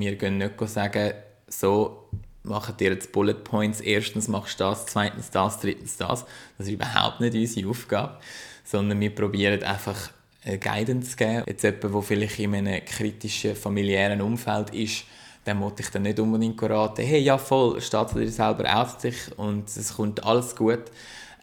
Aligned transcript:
wir 0.00 0.16
gehen 0.16 0.38
nicht 0.38 0.58
sagen, 0.66 1.12
so 1.46 2.08
machen 2.42 2.76
dir 2.78 2.90
jetzt 2.92 3.12
Bullet 3.12 3.34
Points, 3.34 3.80
erstens 3.80 4.28
machst 4.28 4.60
du 4.60 4.64
das, 4.64 4.86
zweitens 4.86 5.30
das, 5.30 5.60
drittens 5.60 5.96
das. 5.96 6.24
Das 6.56 6.66
ist 6.66 6.72
überhaupt 6.72 7.20
nicht 7.20 7.34
unsere 7.34 7.68
Aufgabe, 7.68 8.18
sondern 8.64 8.98
wir 9.00 9.14
probieren 9.14 9.62
einfach 9.62 10.10
Guidance 10.44 11.10
zu 11.10 11.16
geben. 11.16 11.44
Jetzt 11.46 11.62
jemand, 11.64 11.84
der 11.84 12.02
vielleicht 12.02 12.38
in 12.38 12.54
einem 12.54 12.84
kritischen 12.84 13.54
familiären 13.54 14.20
Umfeld 14.20 14.74
ist, 14.74 15.04
dann 15.44 15.58
muss 15.58 15.74
ich 15.78 15.88
dann 15.90 16.02
nicht 16.02 16.18
unbedingt 16.20 16.62
raten, 16.62 17.02
hey, 17.02 17.20
ja 17.20 17.38
voll, 17.38 17.80
steht 17.80 18.14
dir 18.14 18.28
selber 18.28 18.74
aus 18.74 19.00
sich 19.00 19.16
und 19.36 19.68
es 19.68 19.94
kommt 19.94 20.24
alles 20.24 20.54
gut. 20.54 20.84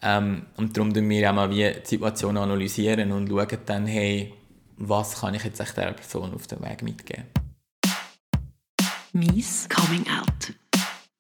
Ähm, 0.02 0.46
und 0.58 0.78
darum 0.78 0.94
analysieren 0.94 1.10
wir 1.10 1.30
auch 1.30 1.34
mal 1.34 1.50
wie 1.50 1.72
die 1.74 1.80
Situation 1.84 2.38
analysieren 2.38 3.12
und 3.12 3.30
schauen 3.30 3.60
dann, 3.66 3.88
hey, 3.88 4.34
was 4.78 5.20
kann 5.20 5.34
ich 5.34 5.44
jetzt 5.44 5.60
echt 5.60 5.76
der 5.76 5.94
Person 5.94 6.34
auf 6.36 6.46
dem 6.46 6.62
Weg 6.62 6.84
mitgeben. 6.84 7.26
Mies 9.18 9.68
Coming 9.68 10.06
Out. 10.10 10.54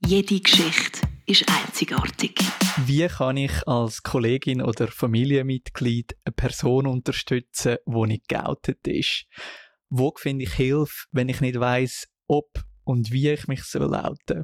Jede 0.05 0.39
Geschichte 0.39 1.01
ist 1.25 1.43
einzigartig. 1.49 2.39
Wie 2.85 3.07
kann 3.07 3.37
ich 3.37 3.67
als 3.67 4.03
Kollegin 4.03 4.61
oder 4.61 4.87
Familienmitglied 4.87 6.15
eine 6.23 6.31
Person 6.33 6.85
unterstützen, 6.85 7.77
die 7.87 8.05
nicht 8.05 8.27
geoutet 8.27 8.85
ist? 8.87 9.25
Wo 9.89 10.13
finde 10.15 10.43
ich 10.43 10.53
Hilfe, 10.53 11.07
wenn 11.11 11.27
ich 11.27 11.41
nicht 11.41 11.59
weiß, 11.59 12.07
ob 12.27 12.63
und 12.83 13.11
wie 13.11 13.31
ich 13.31 13.47
mich 13.47 13.63
soll 13.63 13.95
outen? 13.95 14.43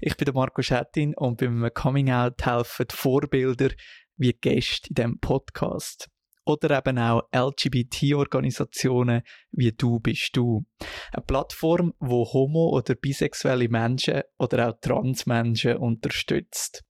Ich 0.00 0.16
bin 0.16 0.24
der 0.24 0.34
Marco 0.34 0.60
Schettin 0.60 1.14
und 1.14 1.38
beim 1.38 1.70
Coming 1.72 2.10
Out 2.10 2.44
helfen 2.44 2.86
Vorbilder 2.90 3.70
wie 4.16 4.32
Gäste 4.32 4.88
in 4.88 4.94
diesem 4.96 5.20
Podcast 5.20 6.08
oder 6.44 6.78
eben 6.78 6.98
auch 6.98 7.28
LGBT-Organisationen 7.32 9.22
wie 9.52 9.72
Du 9.72 10.00
bist 10.00 10.36
du. 10.36 10.64
Eine 11.12 11.24
Plattform, 11.24 11.94
wo 11.98 12.24
homo- 12.32 12.70
oder 12.76 12.94
bisexuelle 12.94 13.68
Menschen 13.68 14.22
oder 14.38 14.68
auch 14.70 14.80
Transmenschen 14.80 15.76
unterstützt. 15.76 16.82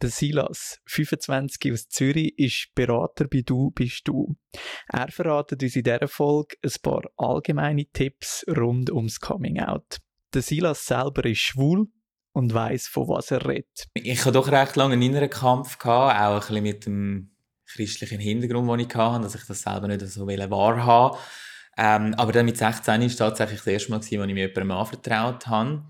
Der 0.00 0.10
Silas, 0.10 0.78
25 0.86 1.72
aus 1.72 1.88
Zürich, 1.88 2.38
ist 2.38 2.68
Berater 2.74 3.26
bei 3.26 3.42
Du 3.44 3.72
bist 3.72 4.06
du. 4.06 4.36
Er 4.88 5.08
verratet 5.08 5.62
uns 5.62 5.74
in 5.74 5.82
dieser 5.82 6.06
Folge 6.06 6.56
ein 6.62 6.72
paar 6.82 7.02
allgemeine 7.16 7.84
Tipps 7.92 8.44
rund 8.48 8.90
ums 8.90 9.18
Coming 9.18 9.58
Out. 9.58 9.98
Der 10.34 10.42
Silas 10.42 10.86
selber 10.86 11.24
ist 11.24 11.40
schwul 11.40 11.88
und 12.32 12.54
weiß, 12.54 12.86
von 12.86 13.08
was 13.08 13.32
er 13.32 13.44
redet. 13.44 13.88
Ich 13.94 14.20
hatte 14.20 14.32
doch 14.32 14.52
recht 14.52 14.76
lange 14.76 14.92
einen 14.92 15.02
inneren 15.02 15.30
Kampf, 15.30 15.78
gehabt, 15.78 16.20
auch 16.20 16.34
ein 16.34 16.38
bisschen 16.38 16.62
mit 16.62 16.86
dem 16.86 17.30
christlichen 17.68 18.20
Hintergrund, 18.20 18.68
den 18.68 18.86
ich 18.88 18.94
hatte, 18.94 19.22
dass 19.22 19.34
ich 19.34 19.44
das 19.44 19.62
selber 19.62 19.88
nicht 19.88 20.00
so 20.06 20.26
wahrhaben 20.26 21.18
ähm, 21.76 22.14
Aber 22.14 22.32
dann 22.32 22.46
mit 22.46 22.56
16 22.56 23.00
war 23.00 23.06
es 23.06 23.16
tatsächlich 23.16 23.60
das 23.60 23.66
erste 23.66 23.90
Mal, 23.90 23.96
als 23.98 24.06
ich 24.06 24.18
mir 24.18 24.26
jemandem 24.26 24.70
anvertraut 24.72 25.46
habe. 25.46 25.82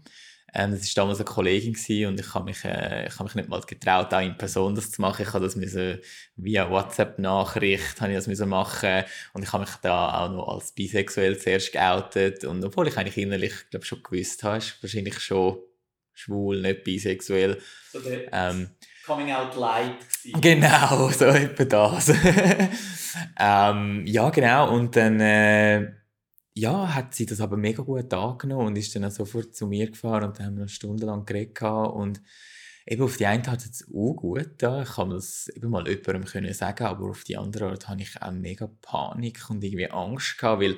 Ähm, 0.54 0.70
das 0.72 0.96
war 0.96 1.02
damals 1.02 1.18
eine 1.18 1.26
Kollegin 1.26 2.06
und 2.06 2.20
ich 2.20 2.34
habe 2.34 2.46
mich, 2.46 2.64
äh, 2.64 3.06
ich 3.06 3.14
habe 3.14 3.24
mich 3.24 3.34
nicht 3.34 3.48
mal 3.48 3.60
getraut, 3.60 4.12
auch 4.12 4.20
in 4.20 4.36
Person 4.36 4.74
das 4.74 4.90
zu 4.90 5.00
machen. 5.00 5.22
Ich 5.22 5.32
habe 5.32 5.44
das 5.44 5.56
müssen, 5.56 5.98
via 6.36 6.70
WhatsApp-Nachricht 6.70 8.00
habe 8.00 8.12
ich 8.12 8.18
das 8.18 8.26
müssen 8.26 8.48
machen 8.48 9.04
und 9.34 9.42
ich 9.42 9.52
habe 9.52 9.64
mich 9.64 9.74
da 9.82 10.24
auch 10.24 10.30
noch 10.30 10.48
als 10.48 10.72
bisexuell 10.72 11.38
zuerst 11.38 11.72
geoutet 11.72 12.44
und 12.44 12.64
obwohl 12.64 12.88
ich 12.88 12.96
eigentlich 12.96 13.18
innerlich 13.18 13.52
glaube 13.70 13.84
schon 13.84 14.02
gewusst 14.02 14.42
habe, 14.42 14.58
ist 14.58 14.82
wahrscheinlich 14.82 15.20
schon 15.20 15.58
schwul, 16.14 16.60
nicht 16.60 16.82
bisexuell. 16.82 17.60
So 17.92 18.00
ähm, 18.32 18.70
Coming 19.08 19.32
Out 19.32 19.56
Light. 19.56 20.06
Genau, 20.38 21.08
so 21.08 21.24
etwa 21.24 21.64
das. 21.64 22.10
ähm, 23.40 24.06
ja, 24.06 24.28
genau. 24.28 24.70
Und 24.74 24.96
dann 24.96 25.18
äh, 25.18 25.92
ja, 26.52 26.94
hat 26.94 27.14
sie 27.14 27.24
das 27.24 27.40
aber 27.40 27.56
mega 27.56 27.82
gut 27.82 28.12
angenommen 28.12 28.66
und 28.66 28.76
ist 28.76 28.94
dann 28.94 29.06
auch 29.06 29.10
sofort 29.10 29.56
zu 29.56 29.66
mir 29.66 29.90
gefahren 29.90 30.24
und 30.24 30.38
dann 30.38 30.46
haben 30.46 30.56
wir 30.56 30.62
eine 30.64 30.68
Stunde 30.68 31.06
lang 31.06 31.24
geredet 31.24 31.62
und 31.62 32.20
eben 32.86 33.02
auf 33.02 33.16
die 33.16 33.24
eine 33.24 33.46
hat 33.46 33.64
es 33.64 33.88
auch 33.88 34.12
gut 34.12 34.50
da. 34.58 34.82
Ich 34.82 34.90
kann 34.90 35.08
das 35.08 35.48
eben 35.56 35.70
mal 35.70 35.88
jemandem 35.88 36.26
können 36.26 36.52
sagen, 36.52 36.84
aber 36.84 37.08
auf 37.08 37.24
die 37.24 37.38
andere 37.38 37.70
Art 37.70 37.88
hatte 37.88 38.02
ich 38.02 38.20
auch 38.20 38.30
mega 38.32 38.68
Panik 38.82 39.48
und 39.48 39.64
irgendwie 39.64 39.90
Angst 39.90 40.36
gehabt, 40.36 40.60
weil 40.60 40.76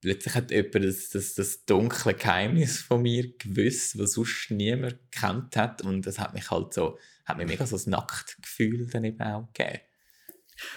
plötzlich 0.00 0.34
hat 0.34 0.50
jemand 0.50 0.76
das, 0.76 1.10
das, 1.10 1.34
das 1.34 1.66
dunkle 1.66 2.14
Geheimnis 2.14 2.80
von 2.80 3.02
mir 3.02 3.36
gewusst, 3.36 3.98
was 3.98 4.12
sonst 4.12 4.50
niemand 4.50 4.96
kennt 5.10 5.56
hat 5.56 5.82
und 5.82 6.06
das 6.06 6.18
hat 6.18 6.32
mich 6.32 6.50
halt 6.50 6.72
so 6.72 6.96
hat 7.24 7.36
mir 7.36 7.46
mega 7.46 7.66
so 7.66 7.76
ein 7.76 7.90
Nacktgefühl 7.90 8.86
dann 8.86 9.04
eben 9.04 9.20
auch 9.22 9.48
gegeben. 9.52 9.80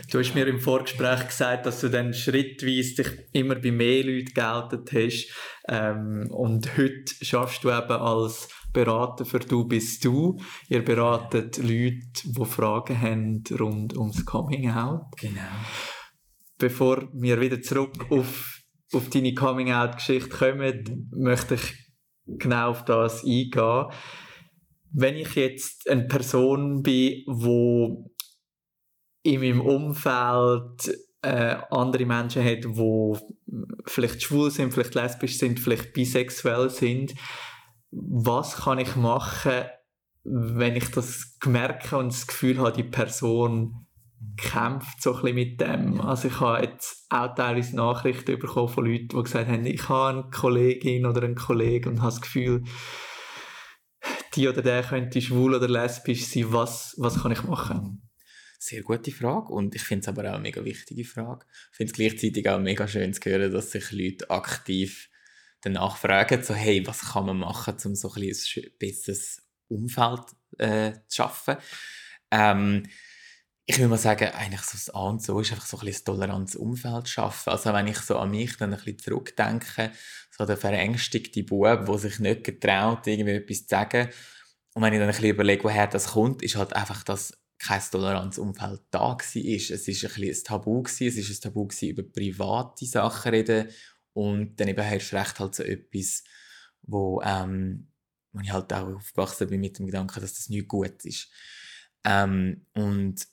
Du 0.09 0.19
hast 0.19 0.33
mir 0.33 0.47
im 0.47 0.59
Vorgespräch 0.59 1.27
gesagt, 1.27 1.65
dass 1.65 1.81
du 1.81 1.89
dann 1.89 2.13
schrittweise 2.13 3.03
dich 3.03 3.07
immer 3.33 3.55
bei 3.55 3.71
mehr 3.71 4.03
Leuten 4.03 4.33
geoutet 4.33 4.91
hast. 4.91 5.27
Ähm, 5.67 6.27
und 6.31 6.77
heute 6.77 7.13
schaffst 7.21 7.63
du 7.63 7.69
eben 7.69 7.91
als 7.91 8.49
Berater 8.73 9.25
für 9.25 9.39
«Du 9.39 9.65
bist 9.65 10.03
du». 10.03 10.39
Ihr 10.67 10.83
beratet 10.83 11.57
Leute, 11.57 12.01
die 12.23 12.45
Fragen 12.45 12.99
haben 12.99 13.43
rund 13.59 13.95
ums 13.95 14.25
Coming-out. 14.25 15.15
Genau. 15.19 15.41
Bevor 16.57 17.09
wir 17.13 17.39
wieder 17.39 17.61
zurück 17.61 18.07
auf, 18.09 18.61
auf 18.93 19.09
deine 19.09 19.35
Coming-out-Geschichte 19.35 20.29
kommen, 20.29 21.09
möchte 21.15 21.53
ich 21.53 21.93
genau 22.25 22.71
auf 22.71 22.83
das 22.83 23.23
eingehen 23.23 23.91
wenn 24.91 25.15
ich 25.15 25.35
jetzt 25.35 25.89
eine 25.89 26.07
Person 26.07 26.83
bin, 26.83 27.23
wo 27.27 28.11
in 29.23 29.41
meinem 29.41 29.61
Umfeld 29.61 30.97
äh, 31.21 31.57
andere 31.69 32.05
Menschen 32.05 32.43
hat, 32.43 32.63
wo 32.65 33.17
vielleicht 33.85 34.21
schwul 34.21 34.51
sind, 34.51 34.73
vielleicht 34.73 34.95
lesbisch 34.95 35.37
sind, 35.37 35.59
vielleicht 35.59 35.93
bisexuell 35.93 36.69
sind, 36.69 37.13
was 37.91 38.55
kann 38.57 38.79
ich 38.79 38.95
machen, 38.95 39.65
wenn 40.23 40.75
ich 40.75 40.91
das 40.91 41.37
merke 41.45 41.97
und 41.97 42.11
das 42.11 42.27
Gefühl 42.27 42.59
habe, 42.59 42.71
die 42.71 42.83
Person 42.83 43.87
kämpft 44.35 45.01
so 45.01 45.15
ein 45.15 45.21
bisschen 45.21 45.35
mit 45.35 45.61
dem. 45.61 46.01
Also 46.01 46.27
ich 46.27 46.39
habe 46.39 46.63
jetzt 46.63 47.05
auch 47.09 47.33
teilweise 47.35 47.75
Nachrichten 47.75 48.39
bekommen 48.39 48.69
von 48.69 48.85
Leuten, 48.85 49.09
die 49.09 49.23
gesagt 49.23 49.47
haben, 49.47 49.65
ich 49.65 49.89
habe 49.89 50.19
eine 50.19 50.29
Kollegin 50.29 51.05
oder 51.05 51.23
einen 51.23 51.35
Kollegen 51.35 51.89
und 51.89 52.01
habe 52.01 52.11
das 52.11 52.21
Gefühl, 52.21 52.63
die 54.37 54.47
oder 54.47 54.61
der 54.61 54.83
könnte 54.83 55.21
schwul 55.21 55.55
oder 55.55 55.67
lesbisch 55.67 56.25
sein, 56.25 56.53
was, 56.53 56.95
was 56.97 57.21
kann 57.21 57.31
ich 57.31 57.43
machen? 57.43 58.01
Sehr 58.59 58.81
gute 58.81 59.11
Frage 59.11 59.51
und 59.51 59.75
ich 59.75 59.81
finde 59.81 60.01
es 60.01 60.07
aber 60.07 60.29
auch 60.29 60.35
eine 60.35 60.41
mega 60.41 60.63
wichtige 60.63 61.03
Frage. 61.03 61.45
Ich 61.71 61.77
finde 61.77 61.91
es 61.91 61.97
gleichzeitig 61.97 62.47
auch 62.49 62.59
mega 62.59 62.87
schön 62.87 63.13
zu 63.13 63.29
hören, 63.29 63.51
dass 63.51 63.71
sich 63.71 63.91
Leute 63.91 64.29
aktiv 64.29 65.09
danach 65.61 65.97
fragen, 65.97 66.43
so 66.43 66.53
hey, 66.53 66.85
was 66.85 67.13
kann 67.13 67.25
man 67.25 67.37
machen, 67.37 67.75
um 67.83 67.95
so 67.95 68.11
ein, 68.13 68.23
ein 68.23 68.71
besseres 68.79 69.43
Umfeld 69.67 70.23
äh, 70.57 70.93
zu 71.07 71.15
schaffen. 71.17 71.57
Ähm, 72.31 72.83
ich 73.69 73.77
würde 73.79 73.89
mal 73.89 73.97
sagen, 73.97 74.29
eigentlich 74.29 74.61
so 74.61 74.77
das 74.77 74.89
A 74.91 75.01
und 75.09 75.21
so 75.21 75.41
ist 75.41 75.51
einfach 75.51 75.65
so 75.65 75.77
ein 75.77 75.85
bisschen 75.85 76.05
tolerantes 76.05 76.55
Umfeld 76.55 77.09
schaffen. 77.09 77.49
Also 77.49 77.73
wenn 77.73 77.87
ich 77.87 77.97
so 77.97 78.17
an 78.17 78.31
mich 78.31 78.55
dann 78.55 78.73
ein 78.73 78.77
bisschen 78.79 78.99
zurückdenke, 78.99 79.91
so 80.31 80.45
der 80.45 80.55
verängstigte 80.55 81.43
Bub, 81.43 81.85
der 81.85 81.97
sich 81.97 82.19
nicht 82.19 82.45
getraut, 82.45 83.05
irgendwie 83.05 83.31
etwas 83.31 83.63
zu 83.63 83.67
sagen. 83.67 84.07
Und 84.73 84.83
wenn 84.83 84.93
ich 84.93 84.99
dann 84.99 85.09
ein 85.09 85.13
bisschen 85.13 85.31
überlege, 85.31 85.65
woher 85.65 85.87
das 85.87 86.07
kommt, 86.07 86.43
ist 86.43 86.55
halt 86.55 86.73
einfach, 86.73 87.03
dass 87.03 87.37
kein 87.59 87.81
Toleranzumfeld 87.81 88.83
da 88.89 88.99
war. 88.99 89.17
Es 89.19 89.35
war 89.35 89.41
ein 89.41 89.85
bisschen 89.85 90.23
ein 90.23 90.43
Tabu, 90.45 90.83
gewesen. 90.83 91.19
es 91.19 91.29
war 91.29 91.35
ein 91.35 91.41
Tabu, 91.41 91.67
gewesen, 91.67 91.89
über 91.89 92.03
private 92.03 92.85
Sachen 92.85 93.31
reden 93.31 93.69
und 94.13 94.55
dann 94.57 94.69
eben 94.69 94.79
erst 94.79 95.13
recht 95.13 95.39
halt 95.41 95.55
so 95.55 95.63
etwas, 95.63 96.23
wo, 96.83 97.21
ähm, 97.21 97.91
wo 98.31 98.39
ich 98.39 98.51
halt 98.53 98.71
auch 98.71 98.95
aufgewachsen 98.95 99.49
bin 99.49 99.59
mit 99.59 99.77
dem 99.77 99.87
Gedanken, 99.87 100.21
dass 100.21 100.35
das 100.35 100.47
nicht 100.47 100.69
gut 100.69 101.03
ist. 101.03 101.29
Ähm, 102.05 102.65
und 102.73 103.27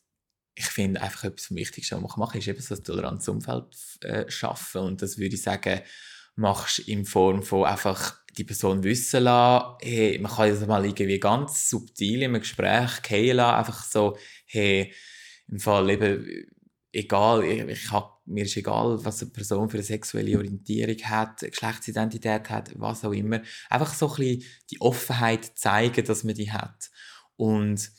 ich 0.55 0.67
finde 0.67 1.03
einfach 1.03 1.25
etwas 1.25 1.47
vom 1.47 1.57
Wichtigsten, 1.57 1.97
was 1.97 2.03
man 2.03 2.19
machen 2.19 2.33
kann, 2.33 2.41
ist 2.41 2.49
eben 2.49 2.61
so 2.61 2.75
ein 2.75 2.85
Toleranzumfeld 2.85 3.77
äh, 4.03 4.31
schaffen. 4.31 4.83
Und 4.83 5.03
das 5.03 5.19
würde 5.19 5.35
ich 5.35 5.43
sagen, 5.43 5.81
machst 6.37 6.81
in 6.81 7.05
Form 7.05 7.43
von 7.43 7.65
einfach 7.65 8.17
die 8.37 8.45
Person 8.45 8.83
wissen 8.83 9.25
lassen, 9.25 9.77
hey, 9.83 10.19
man 10.19 10.33
kann 10.33 10.49
das 10.51 10.67
mal 10.67 10.85
irgendwie 10.85 11.21
ganz 11.21 11.69
subtil 11.69 12.23
im 12.23 12.35
Gespräch 12.35 13.03
gehen 13.03 13.37
lassen, 13.37 13.57
einfach 13.57 13.85
so, 13.85 14.17
hey, 14.47 14.93
im 15.49 15.61
Fall 15.61 15.91
eben, 15.91 16.47
egal, 16.93 17.45
ich, 17.45 17.61
ich 17.61 17.91
hab, 17.91 18.21
mir 18.27 18.45
ist 18.45 18.57
egal, 18.57 19.05
was 19.05 19.23
eine 19.23 19.31
Person 19.31 19.69
für 19.69 19.77
eine 19.77 19.85
sexuelle 19.85 20.37
Orientierung 20.37 20.97
hat, 21.05 21.41
Geschlechtsidentität 21.41 22.49
hat, 22.51 22.73
was 22.79 23.05
auch 23.05 23.13
immer. 23.13 23.43
Einfach 23.69 23.93
so 23.93 24.09
ein 24.09 24.17
bisschen 24.17 24.45
die 24.71 24.81
Offenheit 24.81 25.53
zeigen, 25.57 26.05
dass 26.05 26.25
man 26.25 26.35
die 26.35 26.51
hat. 26.51 26.91
Und 27.37 27.91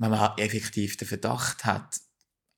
wenn 0.00 0.10
man 0.10 0.32
effektiv 0.38 0.96
den 0.96 1.06
Verdacht 1.06 1.64
hat, 1.66 2.00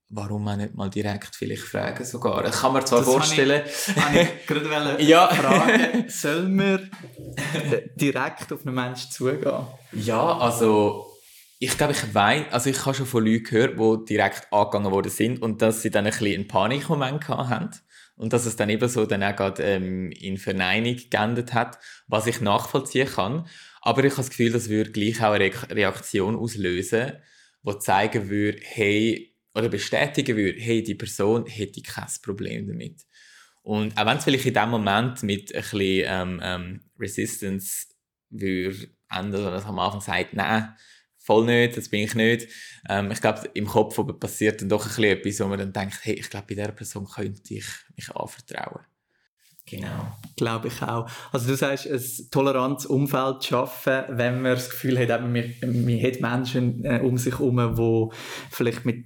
warum 0.08 0.44
man 0.44 0.58
nicht 0.58 0.74
mal 0.74 0.88
direkt 0.88 1.34
vielleicht 1.34 1.62
fragen 1.62 2.04
sogar. 2.04 2.42
Das 2.42 2.60
kann 2.60 2.72
man 2.72 2.86
zwar 2.86 3.00
das 3.00 3.08
vorstellen. 3.08 3.62
Habe 3.96 4.20
ich, 4.20 4.28
ich 4.28 4.46
gerade 4.46 5.02
ja. 5.04 5.26
fragen, 5.26 6.04
soll 6.08 6.48
man 6.48 6.88
direkt 7.96 8.52
auf 8.52 8.64
einen 8.64 8.74
Menschen 8.76 9.10
zugehen? 9.10 9.66
Ja, 9.92 10.38
also 10.38 11.08
ich 11.58 11.76
glaube, 11.76 11.94
ich 11.94 12.14
weiß, 12.14 12.52
also 12.52 12.70
ich 12.70 12.86
habe 12.86 12.94
schon 12.94 13.06
von 13.06 13.24
Leuten 13.24 13.42
gehört, 13.42 13.78
die 13.78 14.14
direkt 14.14 14.52
angegangen 14.52 14.92
worden 14.92 15.10
sind 15.10 15.42
und 15.42 15.62
dass 15.62 15.82
sie 15.82 15.90
dann 15.90 16.06
ein 16.06 16.12
bisschen 16.12 16.34
einen 16.34 16.48
Panikmoment 16.48 17.28
hatten. 17.28 17.70
Und 18.22 18.32
dass 18.32 18.46
es 18.46 18.54
dann 18.54 18.70
eben 18.70 18.88
so 18.88 19.04
dann 19.04 19.24
auch 19.24 19.34
gerade 19.34 19.64
ähm, 19.64 20.12
in 20.12 20.38
Verneinung 20.38 20.96
geendet 21.10 21.54
hat, 21.54 21.80
was 22.06 22.28
ich 22.28 22.40
nachvollziehen 22.40 23.08
kann. 23.08 23.48
Aber 23.80 24.04
ich 24.04 24.12
habe 24.12 24.22
das 24.22 24.30
Gefühl, 24.30 24.52
das 24.52 24.68
würde 24.68 24.92
gleich 24.92 25.20
auch 25.24 25.32
eine 25.32 25.50
Reaktion 25.70 26.36
auslösen, 26.36 27.14
die 27.64 27.78
zeigen 27.80 28.30
würde, 28.30 28.60
hey, 28.62 29.34
oder 29.56 29.68
bestätigen 29.68 30.36
würde, 30.36 30.60
hey, 30.60 30.84
die 30.84 30.94
Person 30.94 31.46
hätte 31.46 31.82
kein 31.82 32.06
Problem 32.22 32.68
damit. 32.68 33.02
Und 33.62 33.98
auch 33.98 34.06
wenn 34.06 34.18
es 34.18 34.24
vielleicht 34.24 34.46
in 34.46 34.54
dem 34.54 34.70
Moment 34.70 35.24
mit 35.24 35.52
ein 35.52 35.60
bisschen 35.60 36.04
ähm, 36.06 36.40
ähm, 36.44 36.80
Resistance 37.00 37.88
würde 38.30 38.88
enden, 39.10 39.42
man 39.42 39.64
am 39.64 39.78
Anfang 39.80 40.00
sagt, 40.00 40.34
nein, 40.34 40.76
voll 41.22 41.46
nicht, 41.46 41.76
das 41.76 41.88
bin 41.88 42.00
ich 42.00 42.14
nicht. 42.14 42.48
Ähm, 42.88 43.10
ich 43.10 43.20
glaube, 43.20 43.48
im 43.54 43.66
Kopf 43.66 43.98
passiert 44.18 44.60
dann 44.60 44.68
doch 44.68 44.82
ein 44.82 44.88
bisschen 44.88 45.04
etwas, 45.04 45.40
wo 45.40 45.46
man 45.46 45.58
dann 45.58 45.72
denkt, 45.72 46.00
hey, 46.02 46.14
ich 46.14 46.28
glaube, 46.28 46.46
bei 46.48 46.54
dieser 46.54 46.72
Person 46.72 47.06
könnte 47.06 47.54
ich 47.54 47.66
mich 47.96 48.10
anvertrauen. 48.10 48.80
Genau. 49.64 50.18
Glaube 50.36 50.68
ich 50.68 50.82
auch. 50.82 51.08
Also 51.30 51.46
du 51.48 51.56
sagst, 51.56 51.86
ein 51.86 52.30
tolerantes 52.30 52.86
Umfeld 52.86 53.44
schaffen, 53.44 54.02
wenn 54.08 54.42
man 54.42 54.54
das 54.54 54.70
Gefühl 54.70 54.98
hat, 54.98 55.20
man, 55.22 55.32
man 55.32 56.02
hat 56.02 56.20
Menschen 56.20 56.84
äh, 56.84 57.00
um 57.02 57.16
sich 57.16 57.38
herum, 57.38 57.76
die 57.76 58.16
vielleicht 58.50 58.84
mit 58.84 59.04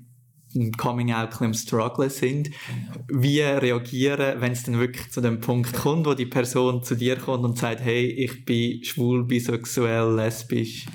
Coming 0.78 1.12
Out 1.12 1.38
im 1.42 1.52
Struggle 1.52 2.08
sind. 2.08 2.48
Genau. 2.48 3.22
Wie 3.22 3.42
reagieren, 3.42 4.40
wenn 4.40 4.52
es 4.52 4.62
dann 4.62 4.78
wirklich 4.78 5.10
zu 5.10 5.20
dem 5.20 5.40
Punkt 5.40 5.74
kommt, 5.74 6.06
wo 6.06 6.14
die 6.14 6.24
Person 6.24 6.82
zu 6.82 6.94
dir 6.94 7.16
kommt 7.16 7.44
und 7.44 7.58
sagt, 7.58 7.82
hey, 7.82 8.06
ich 8.06 8.46
bin 8.46 8.82
schwul, 8.82 9.24
bisexuell, 9.24 10.14
lesbisch? 10.14 10.86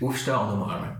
Aufstehen 0.00 0.36
und 0.36 0.52
umarmen. 0.54 0.96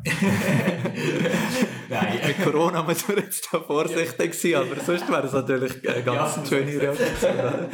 Nein. 1.89 2.21
Mit 2.27 2.43
Corona 2.43 2.83
muss 2.83 3.07
man 3.07 3.19
jetzt 3.19 3.49
da 3.53 3.61
vorsichtig 3.61 4.35
sein, 4.35 4.55
aber 4.57 4.81
sonst 4.81 5.09
wäre 5.09 5.27
es 5.27 5.33
natürlich 5.33 5.89
eine 5.89 6.03
ganz 6.03 6.37
ja, 6.37 6.47
schöne 6.47 6.81
Reaktion. 6.81 7.69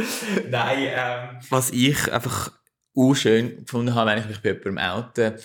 Nein, 0.51 0.89
ähm, 0.95 1.41
was 1.49 1.71
ich 1.71 2.13
einfach 2.13 2.53
auch 2.97 3.15
schön 3.15 3.65
gefunden 3.65 3.95
habe, 3.95 4.11
wenn 4.11 4.19
ich 4.19 4.27
mich 4.27 4.43
bei 4.43 4.51
jemandem 4.51 4.79
oute, 4.79 5.39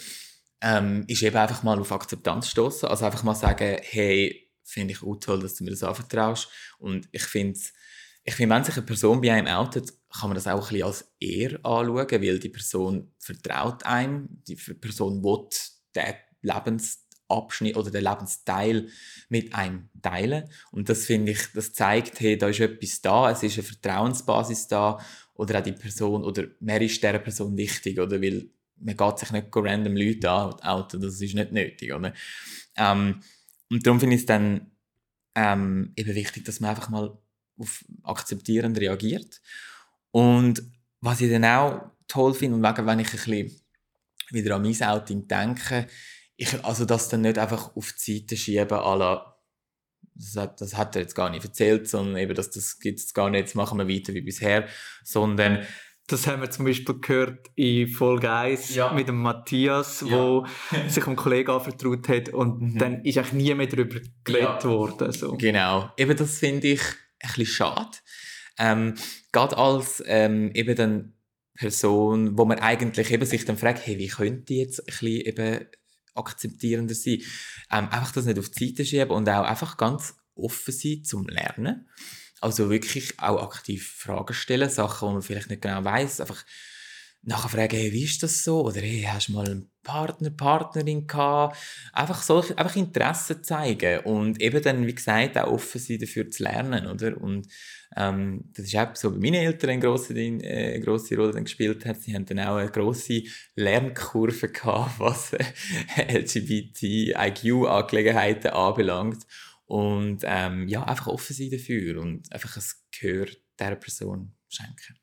ähm, 0.62 1.06
ist 1.08 1.24
eben 1.24 1.38
einfach 1.38 1.64
mal 1.64 1.80
auf 1.80 1.92
Akzeptanz 1.92 2.50
stoßen. 2.50 2.90
Also 2.90 3.06
einfach 3.06 3.24
mal 3.24 3.36
sagen, 3.36 3.78
hey, 3.82 4.52
finde 4.64 4.94
ich 4.94 5.02
auch 5.02 5.16
toll, 5.16 5.40
dass 5.40 5.56
du 5.56 5.64
mir 5.64 5.72
das 5.72 5.84
anvertraust. 5.84 6.50
Und 6.78 7.08
ich 7.12 7.24
finde, 7.24 7.60
ich 8.24 8.36
find, 8.36 8.52
wenn 8.52 8.64
sich 8.64 8.76
eine 8.76 8.86
Person 8.86 9.22
bei 9.22 9.34
einem 9.34 9.48
outet, 9.48 9.94
kann 10.12 10.30
man 10.30 10.36
das 10.36 10.48
auch 10.48 10.56
ein 10.56 10.60
bisschen 10.70 10.84
als 10.84 11.12
Ehr 11.20 11.54
anschauen, 11.64 12.22
weil 12.22 12.40
die 12.40 12.50
Person 12.50 13.12
vertraut 13.20 13.86
einem, 13.86 14.42
die 14.48 14.56
Person 14.56 15.24
will 15.24 15.48
den 15.96 16.16
Lebensabschnitt 16.42 17.78
oder 17.78 17.92
den 17.92 18.04
Lebensteil 18.04 18.90
mit 19.30 19.54
einem 19.54 19.90
teilen. 20.02 20.50
Und 20.72 20.90
das 20.90 21.06
finde 21.06 21.34
ich, 21.34 21.52
das 21.54 21.74
zeigt, 21.74 22.20
hey, 22.20 22.38
da 22.38 22.50
ist 22.50 22.60
etwas 22.60 23.02
da, 23.02 23.32
es 23.32 23.44
ist 23.44 23.58
eine 23.58 23.64
Vertrauensbasis 23.64 24.68
da 24.68 25.00
oder 25.36 25.60
auch 25.60 25.64
die 25.64 25.74
Person 25.74 26.24
oder 26.24 26.46
mehr 26.60 26.82
ist 26.82 27.02
dieser 27.02 27.20
Person 27.20 27.56
wichtig, 27.56 28.00
oder? 28.00 28.22
Weil 28.22 28.50
man 28.78 28.98
geht 28.98 29.20
sich 29.20 29.32
nicht 29.32 29.48
random 29.54 29.96
Leute 29.96 30.32
an, 30.32 30.86
das 30.92 31.22
ist 31.22 31.36
nicht 31.36 31.52
nötig, 31.52 31.94
oder? 31.94 32.14
Ähm, 32.78 33.22
und 33.70 33.86
darum 33.86 34.00
finde 34.00 34.16
ich 34.16 34.22
es 34.22 34.26
dann 34.26 34.72
ähm, 35.36 35.94
eben 35.96 36.16
wichtig, 36.16 36.46
dass 36.46 36.60
man 36.60 36.72
einfach 36.72 36.90
mal 36.90 37.18
auf 37.58 37.86
akzeptierend 38.04 38.80
reagiert 38.80 39.42
und 40.12 40.62
was 41.02 41.22
ich 41.22 41.32
dann 41.32 41.46
auch 41.46 41.82
toll 42.08 42.34
finde, 42.34 42.58
und 42.58 42.64
wegen, 42.64 42.88
wenn 42.88 43.00
ich 43.00 43.08
ein 43.08 43.12
bisschen 43.12 43.62
wieder 44.32 44.56
an 44.56 44.62
mein 44.62 44.82
Outing 44.82 45.28
denke, 45.28 45.88
ich, 46.36 46.64
also 46.64 46.86
das 46.86 47.10
dann 47.10 47.22
nicht 47.22 47.38
einfach 47.38 47.76
auf 47.76 47.94
die 47.94 48.20
Seite 48.20 48.38
schieben, 48.38 48.70
la, 48.70 49.36
das 50.16 50.36
hat, 50.36 50.62
das 50.62 50.76
hat 50.76 50.96
er 50.96 51.02
jetzt 51.02 51.16
gar 51.16 51.30
nicht 51.30 51.44
erzählt, 51.44 51.88
sondern 51.88 52.18
eben, 52.18 52.36
dass 52.36 52.50
das 52.50 52.80
gibt 52.80 53.00
es 53.00 53.14
gar 53.14 53.30
nicht, 53.30 53.42
jetzt 53.42 53.56
machen 53.56 53.78
wir 53.78 53.88
weiter 53.88 54.14
wie 54.14 54.22
bisher, 54.22 54.68
sondern 55.04 55.66
das 56.08 56.28
haben 56.28 56.42
wir 56.42 56.50
zum 56.50 56.66
Beispiel 56.66 57.00
gehört 57.00 57.48
in 57.56 57.88
Folge 57.88 58.32
1 58.32 58.74
ja. 58.76 58.92
mit 58.92 59.08
dem 59.08 59.22
Matthias, 59.22 60.02
ja. 60.02 60.12
wo 60.12 60.46
sich 60.88 61.06
einem 61.06 61.16
Kollegen 61.16 61.52
anvertraut 61.52 62.08
hat 62.10 62.30
und 62.30 62.62
mhm. 62.62 62.78
dann 62.78 63.06
ist 63.06 63.18
eigentlich 63.18 63.34
nie 63.34 63.54
mehr 63.54 63.68
darüber 63.68 64.00
geredet 64.24 64.64
ja. 64.64 64.70
worden. 64.70 65.12
So. 65.12 65.38
Genau. 65.38 65.92
Eben 65.98 66.18
das 66.18 66.40
finde 66.40 66.68
ich 66.68 66.82
ein 67.20 67.30
bisschen 67.30 67.46
schade. 67.46 67.98
Ähm, 68.60 68.96
Gerade 69.32 69.58
als 69.58 70.04
ähm, 70.06 70.52
eben 70.54 70.76
dann 70.76 71.14
Person, 71.56 72.38
wo 72.38 72.46
man 72.46 72.60
eigentlich 72.60 73.12
eben 73.12 73.26
sich 73.26 73.46
dann 73.46 73.58
fragt, 73.58 73.86
hey, 73.86 73.98
wie 73.98 74.08
könnte 74.08 74.54
ich 74.54 74.60
jetzt 74.60 74.80
ein 74.80 74.86
bisschen 74.86 75.22
eben 75.26 75.66
akzeptierender 76.16 76.96
sein? 76.96 77.22
Ähm, 77.72 77.90
einfach 77.90 78.12
das 78.12 78.26
nicht 78.26 78.40
auf 78.40 78.50
die 78.50 78.68
Seite 78.70 78.86
schieben 78.86 79.12
und 79.12 79.28
auch 79.28 79.44
einfach 79.44 79.78
ganz 79.78 80.16
offen 80.36 80.74
sein 80.74 81.04
zum 81.04 81.28
Lernen. 81.28 81.90
Also 82.42 82.70
wirklich 82.70 83.20
auch 83.20 83.44
aktiv 83.44 83.92
Fragen 83.98 84.34
stellen, 84.34 84.70
Sachen, 84.70 85.08
wo 85.08 85.12
man 85.12 85.22
vielleicht 85.22 85.50
nicht 85.50 85.62
genau 85.62 85.84
weiß, 85.84 86.22
einfach 86.22 86.46
nachher 87.22 87.50
fragen, 87.50 87.76
hey, 87.76 87.92
wie 87.92 88.06
ist 88.06 88.24
das 88.24 88.44
so? 88.44 88.66
Oder 88.66 88.82
hey, 88.82 89.06
hast 89.08 89.30
du 89.30 89.34
mal 89.34 89.46
einen 89.46 89.72
Partner, 89.84 90.30
Partnerin 90.30 91.08
gehabt? 91.08 91.58
Einfach 91.94 92.22
so, 92.22 92.40
einfach 92.40 92.76
Interesse 92.76 93.42
zeigen 93.42 94.02
und 94.02 94.42
eben 94.42 94.62
dann, 94.62 94.86
wie 94.88 94.96
gesagt, 94.96 95.38
auch 95.38 95.52
offen 95.52 95.80
sein 95.80 96.00
dafür 96.00 96.30
zu 96.30 96.44
lernen, 96.44 96.88
oder? 96.88 97.20
Und 97.20 97.48
ähm, 97.96 98.50
das 98.54 98.66
ist 98.66 98.76
auch 98.78 98.96
so 98.96 99.12
bei 99.12 99.18
meinen 99.18 99.36
Eltern 99.36 99.70
eine 99.72 99.82
grosse, 99.82 100.14
äh, 100.16 100.80
grosse 100.80 101.18
Rolle 101.18 101.34
dann 101.34 101.44
gespielt 101.44 101.86
hat. 101.86 102.02
Sie 102.02 102.16
haben 102.16 102.26
dann 102.26 102.40
auch 102.40 102.56
eine 102.58 102.72
grosse 102.72 103.24
Lernkurve 103.56 104.50
gehabt, 104.50 105.00
was 105.00 105.34
äh, 105.34 105.44
LGBT-IQ-Angelegenheiten 106.20 108.52
anbelangt. 108.52 109.26
Und 109.66 110.22
ähm, 110.24 110.68
ja, 110.68 110.84
einfach 110.84 111.08
offen 111.08 111.36
sein 111.36 111.50
dafür 111.52 112.02
und 112.02 112.32
einfach 112.32 112.58
ein 112.58 112.64
Gehör 112.92 113.28
dieser 113.60 113.76
Person 113.76 114.34
schenken. 114.48 115.00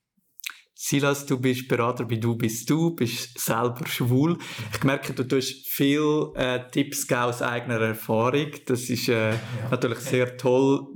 Silas, 0.79 1.25
du 1.25 1.41
bist 1.41 1.69
Berater 1.69 2.05
bei 2.05 2.17
Du 2.17 2.37
bist 2.37 2.69
du, 2.69 2.95
bist 2.95 3.41
selber 3.41 3.87
schwul. 3.87 4.37
Ich 4.75 4.85
merke, 4.85 5.15
du 5.15 5.27
tust 5.27 5.67
viel 5.67 6.27
äh, 6.35 6.61
Tipps 6.71 7.11
aus 7.11 7.41
eigener 7.41 7.81
Erfahrung. 7.81 8.51
Das 8.67 8.91
ist 8.91 9.09
äh, 9.09 9.31
ja. 9.31 9.39
natürlich 9.71 10.01
sehr 10.01 10.37
toll. 10.37 10.87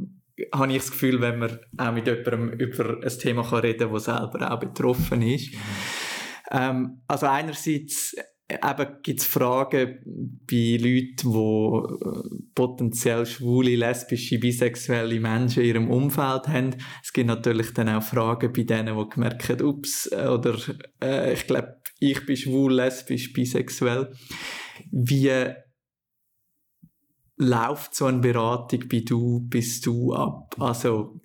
Habe 0.55 0.73
ich 0.73 0.79
das 0.79 0.91
Gefühl, 0.91 1.23
wenn 1.23 1.39
man 1.39 1.59
auch 1.79 1.93
mit 1.93 2.07
jemandem 2.07 2.51
über 2.61 3.03
ein 3.03 3.19
Thema 3.19 3.43
kann 3.43 3.61
reden 3.61 3.89
kann, 3.89 3.95
das 3.95 4.05
selber 4.05 4.53
auch 4.53 4.61
betroffen 4.61 5.23
ist. 5.23 5.55
Mhm. 5.55 5.59
Ähm, 6.51 7.03
also 7.09 7.27
einerseits 7.27 8.15
eben 8.51 8.97
gibt 9.03 9.21
es 9.21 9.27
Fragen 9.27 9.99
bei 10.51 10.77
Leuten, 10.79 11.33
die 11.33 12.05
äh, 12.05 12.43
potenziell 12.55 13.27
schwule, 13.27 13.77
lesbische, 13.77 14.39
bisexuelle 14.39 15.21
Menschen 15.21 15.63
in 15.63 15.69
ihrem 15.69 15.91
Umfeld 15.91 16.49
haben. 16.49 16.77
Es 17.03 17.13
gibt 17.13 17.29
natürlich 17.29 17.73
dann 17.73 17.89
auch 17.89 18.03
Fragen 18.03 18.53
bei 18.53 18.63
denen, 18.63 18.97
die 18.97 19.09
gemerkt 19.09 19.49
haben, 19.49 19.65
ups, 19.65 20.07
äh, 20.13 20.27
oder 20.27 20.57
äh, 21.03 21.33
ich 21.33 21.47
glaube, 21.47 21.81
ich 21.99 22.25
bin 22.27 22.37
schwul, 22.37 22.75
lesbisch, 22.75 23.33
bisexuell. 23.33 24.13
Wie 24.91 25.31
läuft 27.37 27.95
so 27.95 28.07
eine 28.07 28.19
Beratung 28.19 28.85
bei 28.89 29.01
du, 29.01 29.41
bist 29.49 29.87
du 29.87 30.15
ab? 30.15 30.55
Also, 30.59 31.21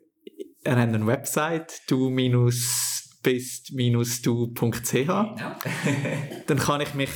er 0.64 0.78
hat 0.78 0.90
eine 0.90 1.06
Website, 1.06 1.82
du 1.88 2.10
minus 2.10 2.95
bist-du.ch. 3.25 4.94
Ja. 4.94 5.60
dann 6.48 6.58
kann 6.58 6.82
ich 6.82 6.94
mich 6.94 7.10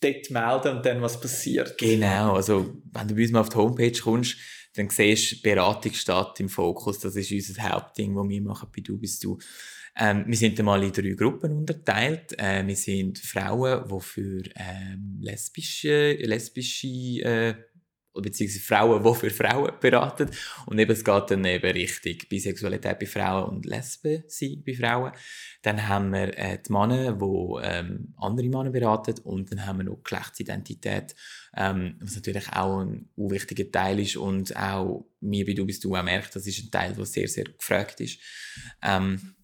dort 0.00 0.30
melden 0.30 0.76
und 0.76 0.86
dann 0.86 1.02
was 1.02 1.20
passiert. 1.20 1.76
Genau, 1.78 2.34
also 2.34 2.74
wenn 2.92 3.08
du 3.08 3.14
bei 3.14 3.22
uns 3.22 3.32
mal 3.32 3.40
auf 3.40 3.50
die 3.50 3.56
Homepage 3.56 4.00
kommst, 4.00 4.36
dann 4.74 4.88
siehst 4.88 5.32
du 5.32 5.42
Beratung 5.42 5.92
statt 5.92 6.40
im 6.40 6.48
Fokus. 6.48 7.00
Das 7.00 7.16
ist 7.16 7.32
unser 7.32 7.62
Hauptding, 7.70 8.14
das 8.14 8.28
wir 8.28 8.42
machen 8.42 8.68
bei 8.74 8.80
«Du 8.82 8.98
bist 8.98 9.22
du». 9.24 9.38
Ähm, 9.96 10.24
wir 10.26 10.36
sind 10.36 10.58
einmal 10.58 10.82
in 10.84 10.92
drei 10.92 11.10
Gruppen 11.10 11.52
unterteilt. 11.58 12.38
Äh, 12.38 12.64
wir 12.66 12.76
sind 12.76 13.18
Frauen, 13.18 13.84
die 13.88 14.00
für 14.00 14.42
ähm, 14.54 15.18
lesbische, 15.20 16.12
lesbische 16.12 16.86
äh, 16.86 17.54
beziehungsweise 18.14 18.64
Frauen, 18.64 19.02
die 19.02 19.18
für 19.18 19.30
Frauen 19.30 19.72
beraten. 19.80 20.30
Und 20.66 20.78
eben, 20.78 20.90
es 20.90 21.04
geht 21.04 21.30
dann 21.30 21.44
eben 21.44 21.70
richtig 21.70 22.28
Bisexualität 22.28 22.98
bei 22.98 23.06
Frauen 23.06 23.50
und 23.50 23.66
Lesben 23.66 24.24
sein 24.26 24.62
bei 24.66 24.74
Frauen. 24.74 25.12
Dann 25.62 25.86
haben 25.86 26.12
wir 26.12 26.36
äh, 26.36 26.58
die 26.66 26.72
Männer, 26.72 27.12
die 27.12 27.66
ähm, 27.66 28.14
andere 28.18 28.48
Männer 28.48 28.70
beraten. 28.70 29.14
Und 29.24 29.50
dann 29.50 29.66
haben 29.66 29.78
wir 29.78 29.84
noch 29.84 30.02
Geschlechtsidentität, 30.02 31.14
ähm, 31.56 31.96
was 32.00 32.16
natürlich 32.16 32.48
auch 32.52 32.80
ein 32.80 33.08
wichtiger 33.16 33.70
Teil 33.70 34.00
ist 34.00 34.16
und 34.16 34.56
auch 34.56 35.06
mir 35.20 35.44
bei 35.44 35.52
«Du 35.52 35.66
bist 35.66 35.84
du» 35.84 35.94
auch 35.94 36.02
merkt, 36.02 36.34
das 36.34 36.46
ist 36.46 36.64
ein 36.64 36.70
Teil, 36.70 36.94
der 36.94 37.04
sehr, 37.06 37.28
sehr 37.28 37.44
gefragt 37.44 38.00
ist. 38.00 38.18
Ähm, 38.82 39.36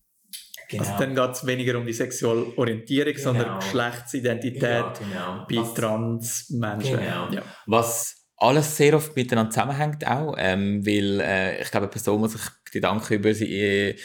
Genau. 0.68 0.82
Also 0.82 0.98
dann 0.98 1.14
geht 1.14 1.30
es 1.30 1.46
weniger 1.46 1.78
um 1.78 1.86
die 1.86 1.92
Sexualorientierung, 1.92 3.12
genau. 3.12 3.22
sondern 3.22 3.58
Geschlechtsidentität 3.60 4.62
ja, 4.62 4.92
genau. 4.92 5.46
bei 5.48 5.74
Transmenschen. 5.74 6.98
Genau. 6.98 7.30
Ja. 7.30 7.42
Was 7.66 8.25
alles 8.36 8.76
sehr 8.76 8.94
oft 8.94 9.16
miteinander 9.16 9.50
zusammenhängt 9.50 10.06
auch, 10.06 10.34
ähm, 10.38 10.84
weil 10.84 11.20
äh, 11.20 11.62
ich 11.62 11.70
glaube, 11.70 11.86
eine 11.86 11.90
Person, 11.90 12.22
die 12.22 12.28
sich 12.28 12.42
Gedanken 12.70 13.14
über 13.14 13.34
sie, 13.34 13.96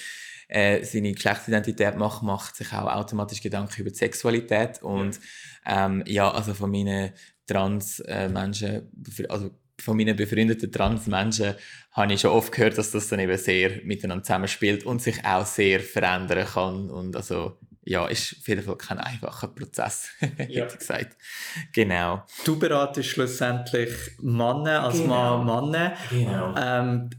äh, 0.48 0.84
seine 0.84 1.14
Geschlechtsidentität 1.14 1.98
macht, 1.98 2.24
macht 2.24 2.56
sich 2.56 2.72
auch 2.74 2.92
automatisch 2.92 3.42
Gedanken 3.42 3.82
über 3.82 3.90
die 3.90 3.98
Sexualität 3.98 4.82
und 4.82 5.20
ähm, 5.66 6.04
ja, 6.06 6.32
also 6.32 6.54
von 6.54 6.72
meinen 6.72 7.12
Trans-Menschen, 7.48 8.90
äh, 8.98 9.28
also 9.28 9.52
von 9.80 9.98
meinen 9.98 10.16
befreundeten 10.16 10.72
Transmenschen 10.72 11.56
habe 11.92 12.14
ich 12.14 12.22
schon 12.22 12.32
oft 12.32 12.52
gehört, 12.52 12.78
dass 12.78 12.92
das 12.92 13.10
dann 13.10 13.20
eben 13.20 13.38
sehr 13.38 13.84
miteinander 13.84 14.24
zusammenspielt 14.24 14.86
und 14.86 15.02
sich 15.02 15.26
auch 15.26 15.46
sehr 15.46 15.80
verändern 15.80 16.46
kann. 16.46 16.90
Und 16.90 17.16
also, 17.16 17.58
ja, 17.84 18.08
ist 18.08 18.36
auf 18.40 18.48
jeden 18.48 18.64
Fall 18.64 18.78
kein 18.78 19.00
einfacher 19.00 19.48
Prozess, 19.48 20.10
ja. 20.22 20.28
hätte 20.38 20.74
ich 20.74 20.80
gesagt. 20.80 21.18
Genau. 21.74 22.24
Du 22.46 22.58
beratest 22.60 23.10
schlussendlich 23.10 23.92
Männer 24.22 24.84
als 24.84 24.98
genau. 24.98 25.44
Mann 25.44 25.72
Männer. 25.72 25.94
Genau. 26.10 26.56
Ähm, 26.58 27.10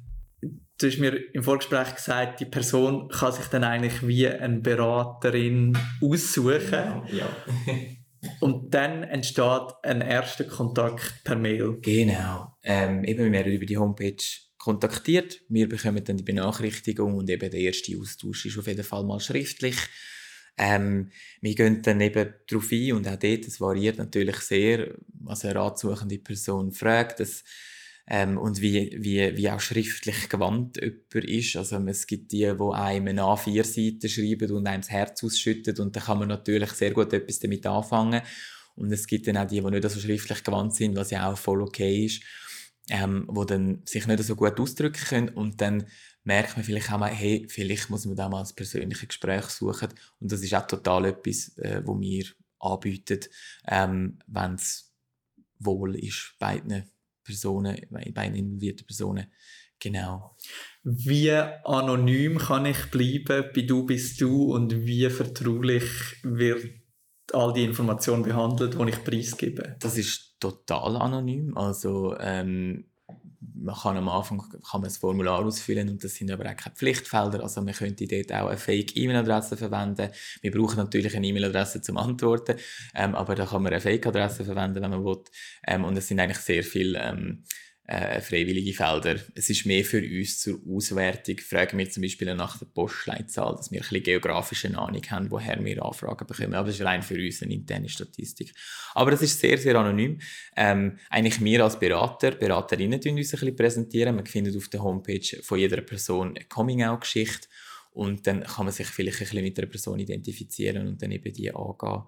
du 0.41 0.87
hast 0.87 0.99
mir 0.99 1.35
im 1.35 1.43
Vorgespräch 1.43 1.95
gesagt, 1.95 2.41
die 2.41 2.47
Person 2.47 3.09
kann 3.09 3.33
sich 3.33 3.47
dann 3.47 3.65
eigentlich 3.65 4.07
wie 4.07 4.29
eine 4.29 4.61
Beraterin 4.61 5.77
aussuchen. 6.01 6.71
Genau. 6.71 7.05
Ja. 7.11 7.29
Und 8.41 8.73
dann 8.73 9.03
entsteht 9.03 9.75
ein 9.83 10.01
erster 10.01 10.45
Kontakt 10.45 11.25
per 11.25 11.35
Mail. 11.35 11.79
Genau. 11.83 12.57
Ähm, 12.63 13.03
eben, 13.03 13.25
wir 13.25 13.33
werden 13.33 13.53
über 13.53 13.67
die 13.67 13.77
Homepage 13.77 14.23
kontaktiert. 14.59 15.41
Wir 15.49 15.69
bekommen 15.69 16.05
dann 16.05 16.19
die 16.19 16.23
Benachrichtigung 16.23 17.17
und 17.17 17.29
eben 17.29 17.51
der 17.51 17.59
erste 17.59 17.99
Austausch 17.99 18.47
ist 18.47 18.59
auf 18.59 18.69
jeden 18.69 18.85
Fall 18.85 19.03
mal 19.03 19.19
schriftlich. 19.19 19.75
Ähm, 20.59 21.11
wir 21.41 21.55
gehen 21.55 21.83
dann 21.83 22.01
eben 22.01 22.35
darauf 22.49 22.71
ein 22.73 22.93
und 22.93 23.09
auch 23.09 23.17
dort, 23.17 23.47
es 23.47 23.61
variiert 23.61 23.99
natürlich 23.99 24.37
sehr, 24.37 24.95
was 25.09 25.45
eine 25.45 25.55
ratsuchende 25.55 26.19
Person 26.19 26.73
fragt. 26.73 27.21
Das 27.21 27.43
ähm, 28.09 28.37
und 28.37 28.61
wie, 28.61 28.97
wie, 29.01 29.37
wie 29.37 29.51
auch 29.51 29.61
schriftlich 29.61 30.29
gewandt 30.29 30.77
jemand 30.77 31.15
ist. 31.15 31.57
Also 31.57 31.77
es 31.87 32.07
gibt 32.07 32.33
die, 32.33 32.39
die 32.39 32.75
einem 32.75 33.09
eine 33.09 33.23
A4-Seite 33.23 34.09
schreiben 34.09 34.51
und 34.53 34.67
einem 34.67 34.83
das 34.83 34.91
Herz 34.91 35.23
ausschütten 35.23 35.79
und 35.79 35.95
dann 35.95 36.03
kann 36.03 36.19
man 36.19 36.29
natürlich 36.29 36.73
sehr 36.73 36.91
gut 36.91 37.13
etwas 37.13 37.39
damit 37.39 37.65
anfangen. 37.67 38.23
Und 38.75 38.93
es 38.93 39.07
gibt 39.07 39.29
dann 39.29 39.37
auch 39.37 39.47
die, 39.47 39.61
die 39.61 39.71
nicht 39.71 39.89
so 39.89 40.01
schriftlich 40.01 40.43
gewandt 40.43 40.75
sind, 40.75 40.97
was 40.97 41.11
ja 41.11 41.31
auch 41.31 41.39
voll 41.39 41.63
okay 41.63 42.07
ist, 42.07 42.23
ähm, 42.91 43.29
die 43.31 43.47
dann 43.47 43.83
sich 43.85 44.07
nicht 44.07 44.25
so 44.25 44.35
gut 44.35 44.59
ausdrücken 44.59 45.05
können 45.09 45.29
und 45.29 45.61
dann 45.61 45.87
merkt 46.25 46.57
man 46.57 46.65
vielleicht 46.65 46.93
auch 46.93 46.99
mal, 46.99 47.11
hey, 47.11 47.47
vielleicht 47.49 47.91
muss 47.91 48.07
man 48.07 48.17
da 48.17 48.29
mal 48.29 48.43
ein 48.43 48.55
persönliches 48.55 49.09
Gespräch 49.09 49.47
suchen 49.47 49.89
und 50.21 50.31
das 50.33 50.43
ist 50.43 50.55
auch 50.55 50.67
total 50.67 51.07
etwas, 51.07 51.57
äh, 51.59 51.83
wo 51.85 51.99
wir 52.01 52.25
anbieten, 52.61 53.21
ähm, 53.67 54.19
wenn 54.27 54.55
es 54.55 54.93
wohl 55.59 55.97
ist, 55.97 56.35
beiden 56.39 56.85
Personen, 57.25 57.77
bei 57.91 58.27
involvierten 58.27 58.87
Personen. 58.87 59.27
Genau. 59.79 60.37
Wie 60.85 61.31
anonym 61.31 62.39
kann 62.39 62.67
ich 62.67 62.91
bleiben, 62.91 63.51
bei 63.53 63.63
du 63.63 63.85
bist 63.85 64.21
du 64.21 64.55
und 64.55 64.87
wie 64.87 65.11
vertraulich 65.11 65.83
wird 66.23 66.65
all 67.33 67.53
die 67.53 67.65
Informationen 67.65 68.23
behandelt, 68.23 68.79
die 68.79 68.89
ich 68.89 69.03
preisgebe? 69.03 69.77
Das 69.81 69.97
ist 69.97 70.37
total 70.39 70.97
anonym. 70.97 71.57
Also 71.57 72.17
ähm, 72.21 72.92
man 73.63 73.75
kann 73.75 73.97
am 73.97 74.09
Anfang 74.09 74.39
kann 74.39 74.81
man 74.81 74.85
das 74.85 74.99
Formular 74.99 75.39
ausfüllen 75.39 75.89
und 75.89 76.03
das 76.03 76.15
sind 76.15 76.31
aber 76.31 76.45
auch 76.45 76.57
keine 76.57 76.75
Pflichtfelder. 76.75 77.43
Also 77.43 77.63
man 77.63 77.75
könnte 77.75 78.07
dort 78.07 78.33
auch 78.33 78.49
eine 78.49 78.57
Fake-E-Mail-Adresse 78.57 79.57
verwenden. 79.57 80.11
Wir 80.41 80.51
brauchen 80.51 80.77
natürlich 80.77 81.17
eine 81.17 81.27
E-Mail-Adresse 81.27 81.81
zum 81.81 81.97
Antworten, 81.97 82.57
ähm, 82.95 83.15
aber 83.15 83.35
da 83.35 83.47
kann 83.47 83.63
man 83.63 83.73
eine 83.73 83.81
Fake-Adresse 83.81 84.45
verwenden, 84.45 84.83
wenn 84.83 84.91
man 84.91 85.05
will. 85.05 85.23
Ähm, 85.67 85.85
und 85.85 85.97
es 85.97 86.09
sind 86.09 86.21
eigentlich 86.21 86.39
sehr 86.39 86.65
viele 86.65 86.99
ähm, 87.01 87.45
äh, 87.93 88.21
freiwillige 88.23 88.73
Felder. 88.73 89.17
Es 89.35 89.51
ist 89.51 89.67
mehr 89.67 89.85
für 89.85 90.01
uns 90.03 90.41
zur 90.41 90.59
Auswertung. 90.67 91.37
Fragen 91.39 91.77
wir 91.77 91.91
zum 91.91 92.03
Beispiel 92.03 92.35
nach 92.35 92.59
der 92.59 92.65
Postleitzahl, 92.65 93.55
dass 93.55 93.71
wir 93.71 93.83
ein 93.83 94.03
geografische 94.03 94.69
Ahnung 94.79 95.03
haben, 95.11 95.31
woher 95.31 95.63
wir 95.63 95.85
Anfragen 95.85 96.27
bekommen. 96.27 96.55
Aber 96.55 96.69
das 96.69 96.77
ist 96.77 96.87
rein 96.87 97.03
für 97.03 97.17
uns 97.17 97.43
eine 97.43 97.53
interne 97.53 97.91
Statistik. 97.91 98.55
Aber 98.95 99.11
das 99.11 99.21
ist 99.21 99.39
sehr, 99.39 99.59
sehr 99.59 99.75
anonym. 99.77 100.19
Ähm, 100.57 100.99
eigentlich 101.11 101.45
wir 101.45 101.65
als 101.65 101.79
Berater, 101.79 102.31
Beraterinnen 102.31 103.01
uns 103.05 103.35
ein 103.35 103.57
präsentieren. 103.57 104.17
Man 104.17 104.25
findet 104.27 104.57
auf 104.57 104.69
der 104.69 104.83
Homepage 104.83 105.43
von 105.43 105.59
jeder 105.59 105.83
Person 105.83 106.29
eine 106.29 106.47
Coming-out-Geschichte 106.47 107.49
und 107.91 108.27
dann 108.27 108.43
kann 108.45 108.65
man 108.65 108.73
sich 108.73 108.87
vielleicht 108.87 109.21
ein 109.21 109.27
bisschen 109.27 109.45
mit 109.45 109.59
einer 109.59 109.69
Person 109.69 109.99
identifizieren 109.99 110.89
und 110.89 111.03
dann 111.03 111.13
eben 111.13 111.31
die 111.33 111.55
angehen. 111.55 112.05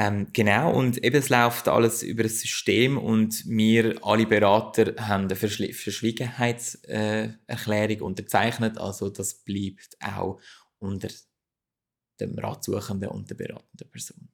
Ähm, 0.00 0.28
genau, 0.32 0.78
und 0.78 1.02
eben 1.02 1.16
es 1.16 1.28
läuft 1.28 1.66
alles 1.66 2.04
über 2.04 2.22
ein 2.22 2.28
System 2.28 2.96
und 2.96 3.42
wir, 3.48 3.96
alle 4.02 4.26
Berater, 4.26 4.94
haben 4.96 5.24
eine 5.24 5.34
Verschli 5.34 5.72
Verschwiegenheitserklärung 5.72 8.02
unterzeichnet, 8.02 8.78
also 8.78 9.10
das 9.10 9.42
bleibt 9.42 9.96
auch 10.00 10.40
unter 10.78 11.08
dem 12.20 12.38
Ratsuchenden 12.38 13.08
und 13.08 13.28
der 13.28 13.34
beratenden 13.34 13.90
Person. 13.90 14.28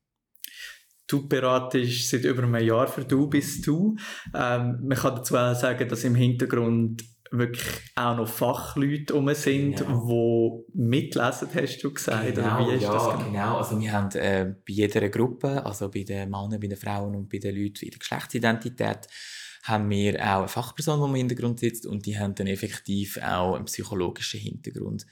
Du 1.07 1.27
beratest 1.27 2.11
seit 2.11 2.25
über 2.25 2.43
einem 2.43 2.57
Jahr 2.57 2.87
für 2.87 3.07
Du 3.07 3.27
bist 3.27 3.67
du. 3.67 3.97
Ähm, 4.35 4.81
man 4.83 4.99
kann 4.99 5.17
dazu 5.17 5.35
auch 5.35 5.55
sagen, 5.55 5.89
dass 5.89 6.05
im 6.05 6.15
Hintergrund 6.15 7.03
wirklich 7.39 7.67
auch 7.95 8.17
noch 8.17 8.29
Fachleute 8.29 9.15
rum 9.15 9.33
sind, 9.35 9.77
genau. 9.77 10.65
die 10.69 10.79
mitlesen, 10.79 11.49
hast 11.55 11.83
du 11.83 11.93
gesagt? 11.93 12.35
Genau, 12.35 12.67
wie 12.67 12.75
ist 12.75 12.83
ja, 12.83 12.93
das 12.93 13.05
genau? 13.05 13.25
genau. 13.25 13.57
Also 13.59 13.81
wir 13.81 13.93
haben 13.93 14.11
äh, 14.13 14.55
bei 14.67 14.73
jeder 14.73 15.09
Gruppe, 15.09 15.65
also 15.65 15.91
bei 15.91 16.03
den 16.05 16.31
Männern, 16.31 16.61
bei 16.61 16.67
den 16.67 16.77
Frauen 16.77 17.15
und 17.15 17.29
bei 17.29 17.39
den 17.39 17.55
Leuten 17.55 17.85
in 17.85 17.91
der 17.91 17.99
Geschlechtsidentität, 17.99 19.09
haben 19.65 19.89
wir 19.89 20.21
auch 20.21 20.41
eine 20.41 20.49
Fachperson, 20.49 21.01
die 21.01 21.09
im 21.09 21.15
Hintergrund 21.15 21.61
sitzt 21.61 21.87
und 21.87 22.05
die 22.05 22.19
haben 22.19 22.35
dann 22.35 22.47
effektiv 22.47 23.19
auch 23.23 23.55
einen 23.55 23.65
psychologischen 23.65 24.41
Hintergrund. 24.41 25.07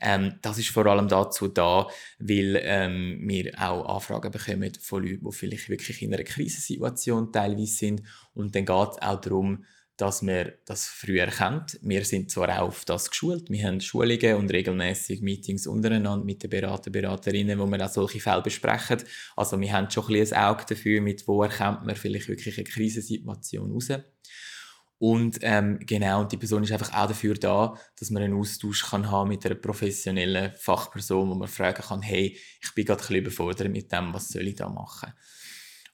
Ähm, 0.00 0.34
das 0.42 0.58
ist 0.58 0.68
vor 0.68 0.86
allem 0.86 1.08
dazu 1.08 1.48
da, 1.48 1.88
weil 2.20 2.60
ähm, 2.62 3.18
wir 3.22 3.52
auch 3.58 3.96
Anfragen 3.96 4.30
bekommen 4.30 4.72
von 4.80 5.02
Leuten, 5.02 5.24
die 5.24 5.32
vielleicht 5.32 5.68
wirklich 5.68 6.02
in 6.02 6.14
einer 6.14 6.22
Krisensituation 6.22 7.32
teilweise 7.32 7.72
sind 7.72 8.02
und 8.34 8.54
dann 8.54 8.64
geht 8.64 8.88
es 8.92 9.02
auch 9.02 9.20
darum, 9.20 9.64
dass 9.98 10.22
man 10.22 10.52
das 10.64 10.86
früh 10.86 11.18
erkennt. 11.18 11.78
Wir 11.82 12.04
sind 12.04 12.30
zwar 12.30 12.48
auch 12.62 12.68
auf 12.68 12.84
das 12.84 13.10
geschult, 13.10 13.50
wir 13.50 13.66
haben 13.66 13.80
Schulungen 13.80 14.36
und 14.36 14.50
regelmäßig 14.50 15.20
Meetings 15.20 15.66
untereinander 15.66 16.24
mit 16.24 16.42
den 16.42 16.50
Berater, 16.50 16.90
Beraterinnen, 16.90 17.58
wo 17.58 17.66
wir 17.66 17.84
auch 17.84 17.90
solche 17.90 18.20
Fälle 18.20 18.40
besprechen. 18.40 19.02
Also 19.36 19.60
wir 19.60 19.72
haben 19.72 19.90
schon 19.90 20.04
ein, 20.04 20.12
bisschen 20.12 20.36
ein 20.36 20.44
Auge 20.44 20.64
dafür, 20.68 21.00
mit 21.00 21.26
wo 21.26 21.42
erkennt 21.42 21.84
man 21.84 21.96
vielleicht 21.96 22.28
wirklich 22.28 22.56
eine 22.56 22.64
Krisensituation 22.64 23.72
raus. 23.72 23.88
Und 25.00 25.38
ähm, 25.42 25.78
genau, 25.80 26.20
und 26.20 26.32
die 26.32 26.36
Person 26.36 26.62
ist 26.62 26.72
einfach 26.72 26.92
auch 26.92 27.08
dafür 27.08 27.34
da, 27.34 27.74
dass 27.98 28.10
man 28.10 28.22
einen 28.22 28.34
Austausch 28.34 28.84
kann 28.84 29.10
haben 29.10 29.28
mit 29.28 29.44
einer 29.46 29.54
professionellen 29.56 30.52
Fachperson, 30.52 31.28
wo 31.28 31.34
man 31.34 31.48
fragen 31.48 31.82
kann, 31.82 32.02
hey, 32.02 32.36
ich 32.60 32.74
bin 32.74 32.84
gerade 32.84 33.00
ein 33.00 33.02
bisschen 33.02 33.16
überfordert 33.16 33.70
mit 33.70 33.92
dem, 33.92 34.12
was 34.12 34.28
soll 34.28 34.46
ich 34.48 34.56
da 34.56 34.68
machen? 34.68 35.12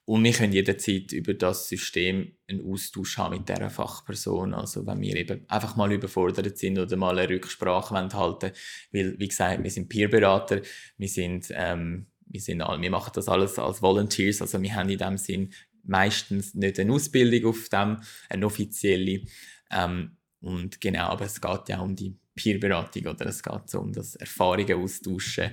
Und 0.07 0.23
wir 0.23 0.33
können 0.33 0.53
jederzeit 0.53 1.13
über 1.13 1.33
das 1.33 1.69
System 1.69 2.37
einen 2.47 2.61
Austausch 2.71 3.17
haben 3.17 3.39
mit 3.39 3.49
dieser 3.49 3.71
Fachperson. 3.71 4.53
Also 4.53 4.87
wenn 4.87 5.01
wir 5.01 5.17
eben 5.17 5.49
einfach 5.49 5.77
mal 5.77 5.91
überfordert 5.93 6.59
sind 6.59 6.79
oder 6.79 6.97
mal 6.97 7.19
eine 7.19 7.29
Rücksprache 7.29 7.95
halten. 7.95 8.53
Weil, 8.93 9.19
wie 9.19 9.29
gesagt, 9.29 9.63
wir 9.63 9.71
sind 9.71 9.89
Peerberater, 9.89 10.61
wir, 10.99 11.09
sind, 11.09 11.47
ähm, 11.53 12.07
wir, 12.27 12.41
sind, 12.41 12.59
wir 12.59 12.91
machen 12.91 13.13
das 13.15 13.29
alles 13.29 13.59
als 13.59 13.81
Volunteers. 13.81 14.43
Also 14.43 14.61
wir 14.61 14.75
haben 14.75 14.91
in 14.91 14.99
dem 14.99 15.17
Sinn 15.17 15.55
meistens 15.85 16.55
nicht 16.55 16.79
eine 16.79 16.93
Ausbildung 16.93 17.51
auf 17.51 17.71
dem, 17.71 18.03
eine 18.29 18.45
offizielle. 18.45 19.23
Ähm, 19.71 20.19
und 20.41 20.83
genau, 20.83 21.07
aber 21.09 21.25
es 21.25 21.41
geht 21.41 21.69
ja 21.71 21.81
um 21.81 21.97
die 21.97 22.15
Peerberatung 22.35 23.07
oder 23.07 23.27
es 23.27 23.43
geht 23.43 23.71
so 23.71 23.81
um 23.81 23.93
das 23.93 24.17
Erfahrungen 24.17 24.83
austauschen 24.83 25.53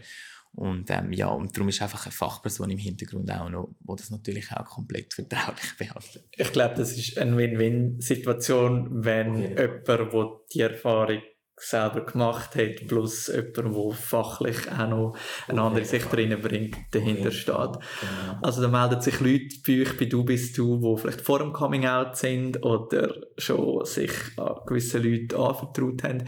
und 0.54 0.90
ähm, 0.90 1.14
ja, 1.14 1.28
und 1.28 1.56
darum 1.56 1.70
ist 1.70 1.82
einfach 1.82 2.06
eine 2.06 2.12
Fachperson 2.12 2.70
im 2.70 2.78
Hintergrund 2.78 3.32
auch 3.32 3.50
noch, 3.50 3.70
wo 3.82 3.96
das 3.96 4.10
natürlich 4.10 4.52
auch 4.52 4.66
komplett 4.66 5.14
vertraulich 5.14 5.78
behandelt. 5.78 6.24
Ich 6.36 6.52
glaube, 6.52 6.76
das 6.76 6.98
ist 6.98 7.18
eine 7.18 7.38
Win-Win-Situation, 7.38 9.04
wenn 9.04 9.32
okay. 9.32 9.70
jemand, 9.88 9.88
der 9.88 10.30
die 10.54 10.62
Erfahrung 10.62 11.22
selber 11.64 12.06
gemacht 12.06 12.56
hat, 12.56 12.88
plus 12.88 13.28
jemand, 13.28 13.58
der 13.58 13.92
fachlich 13.94 14.72
auch 14.72 14.90
noch 14.90 15.18
eine 15.48 15.62
andere 15.62 15.86
Sicht 15.86 16.12
reinbringt, 16.12 16.76
dahinter 16.92 17.28
okay. 17.28 17.32
steht. 17.32 17.56
Genau. 17.56 18.40
Also 18.42 18.62
da 18.64 18.68
melden 18.68 19.00
sich 19.00 19.20
Leute 19.20 19.56
bei 19.66 19.82
euch, 19.82 19.98
bei 19.98 20.06
«Du 20.06 20.24
bist 20.24 20.58
du», 20.58 20.78
die 20.78 21.02
vielleicht 21.02 21.22
vor 21.22 21.40
dem 21.40 21.54
Coming-out 21.54 22.18
sind 22.18 22.64
oder 22.64 23.16
schon 23.38 23.86
sich 23.86 24.12
an 24.38 24.56
gewisse 24.66 24.98
Leute 24.98 25.38
anvertraut 25.38 26.04
haben. 26.04 26.24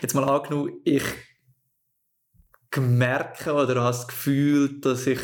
Jetzt 0.00 0.14
mal 0.14 0.24
angenommen, 0.24 0.80
ich 0.84 1.02
gemerkt 2.76 3.46
oder 3.46 3.82
hast 3.82 4.00
das 4.00 4.08
Gefühl, 4.08 4.80
dass 4.80 5.06
ich 5.06 5.20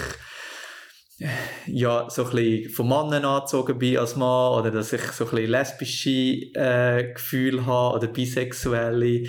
ja, 1.66 2.08
so 2.10 2.24
von 2.24 2.88
Männern 2.88 3.24
angezogen 3.24 3.78
bin 3.78 3.98
als 3.98 4.16
Mann 4.16 4.58
oder 4.58 4.70
dass 4.70 4.92
ich 4.92 5.02
so 5.12 5.28
ein 5.28 5.46
lesbische 5.46 6.10
äh, 6.10 7.12
Gefühle 7.12 7.64
habe 7.66 7.96
oder 7.96 8.08
bisexuelle. 8.08 9.28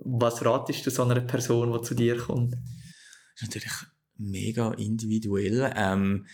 Was 0.00 0.44
ratest 0.44 0.86
du 0.86 0.90
so 0.90 1.02
einer 1.02 1.20
Person, 1.20 1.72
die 1.72 1.82
zu 1.82 1.94
dir 1.94 2.16
kommt? 2.16 2.54
Das 2.54 3.42
ist 3.42 3.48
natürlich 3.48 3.76
mega 4.16 4.72
individuell. 4.72 5.72
Ähm, 5.76 6.26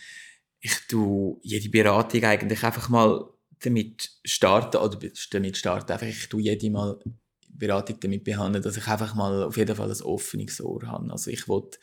ich 0.59 0.87
tue 0.87 1.37
jede 1.41 1.69
Beratung 1.69 2.23
eigentlich 2.23 2.63
einfach 2.63 2.89
mal 2.89 3.25
damit 3.59 4.11
starten, 4.23 4.77
oder 4.77 4.97
damit 5.31 5.57
starten, 5.57 6.07
ich 6.07 6.29
tue 6.29 6.41
jede 6.41 6.69
mal 6.69 6.99
Beratung 7.57 7.99
damit 7.99 8.23
behandeln, 8.23 8.63
dass 8.63 8.77
ich 8.77 8.87
einfach 8.87 9.15
mal 9.15 9.43
auf 9.43 9.57
jeden 9.57 9.75
Fall 9.75 9.91
ein 9.91 10.01
offenes 10.01 10.61
Ohr 10.61 10.81
habe. 10.87 11.11
Also 11.11 11.31
ich 11.31 11.47
wollte 11.47 11.77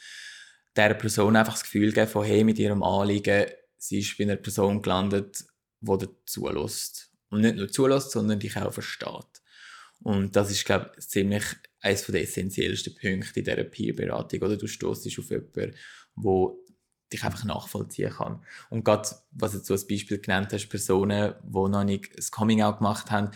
dieser 0.76 0.94
Person 0.94 1.36
einfach 1.36 1.54
das 1.54 1.62
Gefühl 1.62 1.92
geben 1.92 2.10
von, 2.10 2.24
hey, 2.24 2.44
mit 2.44 2.58
ihrem 2.58 2.82
Anliegen, 2.82 3.46
sie 3.76 4.00
ist 4.00 4.16
bei 4.18 4.24
einer 4.24 4.36
Person 4.36 4.82
gelandet, 4.82 5.44
die 5.80 5.98
dazu 5.98 6.48
lässt. 6.48 7.10
und 7.30 7.40
nicht 7.42 7.56
nur 7.56 7.68
zulässt, 7.68 8.10
sondern 8.10 8.40
dich 8.40 8.56
auch 8.56 8.72
versteht. 8.72 9.42
Und 10.02 10.34
das 10.36 10.50
ist, 10.50 10.64
glaube 10.64 10.92
ich, 10.98 11.08
ziemlich 11.08 11.44
eines 11.80 12.06
der 12.06 12.22
essentiellsten 12.22 12.94
Punkte 12.94 13.40
in 13.40 13.44
dieser 13.44 13.64
Peer-Beratung. 13.64 14.42
Oder 14.42 14.56
du 14.56 14.66
stoßt 14.66 15.06
auf 15.06 15.30
jemanden, 15.30 15.74
der 16.16 16.54
dich 17.12 17.24
einfach 17.24 17.44
nachvollziehen 17.44 18.10
kann. 18.10 18.42
Und 18.68 18.84
gerade, 18.84 19.08
was 19.32 19.62
du 19.62 19.72
als 19.72 19.86
Beispiel 19.86 20.18
genannt 20.18 20.52
hast, 20.52 20.68
Personen, 20.68 21.34
die 21.42 21.52
noch 21.52 21.84
nicht 21.84 22.16
das 22.16 22.30
Coming-out 22.30 22.78
gemacht 22.78 23.10
haben, 23.10 23.30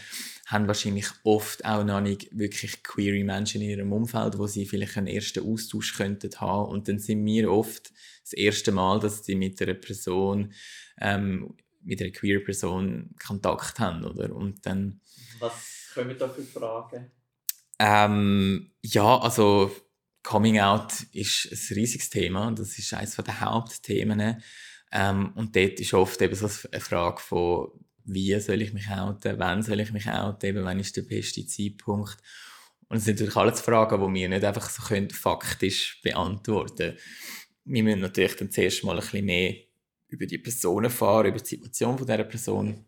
haben 0.47 0.69
wahrscheinlich 0.69 1.07
oft 1.25 1.65
auch 1.65 1.85
noch 1.85 2.01
nicht 2.01 2.29
wirklich 2.37 2.83
queere 2.83 3.25
Menschen 3.25 3.63
in 3.63 3.71
ihrem 3.71 3.93
Umfeld, 3.93 4.39
wo 4.39 4.47
sie 4.47 4.67
vielleicht 4.67 4.97
einen 4.97 5.07
ersten 5.07 5.51
Austausch 5.51 5.97
könnten 5.97 6.31
haben. 6.41 6.71
Und 6.71 6.89
dann 6.89 6.99
sind 6.99 7.25
wir 7.25 7.51
oft 7.51 7.93
das 8.23 8.33
erste 8.33 8.73
Mal, 8.73 9.01
dass 9.01 9.25
sie 9.25 9.35
mit 9.35 9.61
einer 9.61 9.75
Person, 9.75 10.53
ähm, 11.01 11.55
mit 11.83 12.01
einer 12.01 12.11
queer 12.11 12.41
Person 12.43 13.15
Kontakt 13.25 13.81
haben, 13.81 14.05
oder? 14.05 14.35
Und 14.35 14.65
dann... 14.67 15.01
Was 15.41 15.91
kommen 15.95 16.17
da 16.19 16.29
für 16.29 16.43
Fragen? 16.43 17.11
Ähm, 17.79 18.71
ja, 18.83 19.19
also 19.19 19.71
Coming 20.25 20.59
Out 20.59 21.03
ist 21.13 21.53
ein 21.53 21.75
riesiges 21.77 22.11
Thema. 22.11 22.51
Das 22.51 22.77
ist 22.79 22.93
eines 22.95 23.15
der 23.15 23.41
Hauptthemen. 23.41 24.43
Ähm, 24.91 25.33
und 25.35 25.55
dort 25.55 25.79
ist 25.79 25.95
oft 25.95 26.21
eben 26.23 26.35
so 26.35 26.49
eine 26.73 26.81
Frage 26.81 27.21
von, 27.21 27.69
wie 28.05 28.39
soll 28.41 28.63
ich 28.63 28.73
mich 28.73 28.89
outen, 28.89 29.39
wann 29.39 29.63
soll 29.63 29.81
ich 29.81 29.93
mich 29.93 30.09
outen, 30.09 30.47
eben, 30.47 30.65
wann 30.65 30.81
ist 30.81 30.97
der 30.97 31.03
beste 31.03 31.47
Zeitpunkt. 31.47 32.17
Und 32.89 32.99
es 32.99 33.05
sind 33.05 33.15
natürlich 33.15 33.37
alles 33.37 33.61
Fragen, 33.61 34.01
die 34.01 34.21
wir 34.21 34.29
nicht 34.29 34.45
einfach 34.45 34.69
so 34.71 34.83
können, 34.83 35.11
faktisch 35.11 36.01
beantworten 36.03 36.77
können. 36.77 36.99
Wir 37.65 37.83
müssen 37.83 38.01
natürlich 38.01 38.37
dann 38.37 38.51
zuerst 38.51 38.85
mal 38.85 38.97
ein 38.97 39.01
bisschen 39.01 39.25
mehr 39.25 39.55
über 40.09 40.27
die 40.27 40.39
Person 40.39 40.85
erfahren, 40.85 41.27
über 41.27 41.39
die 41.39 41.45
Situation 41.45 41.99
von 41.99 42.07
dieser 42.07 42.25
Person 42.25 42.85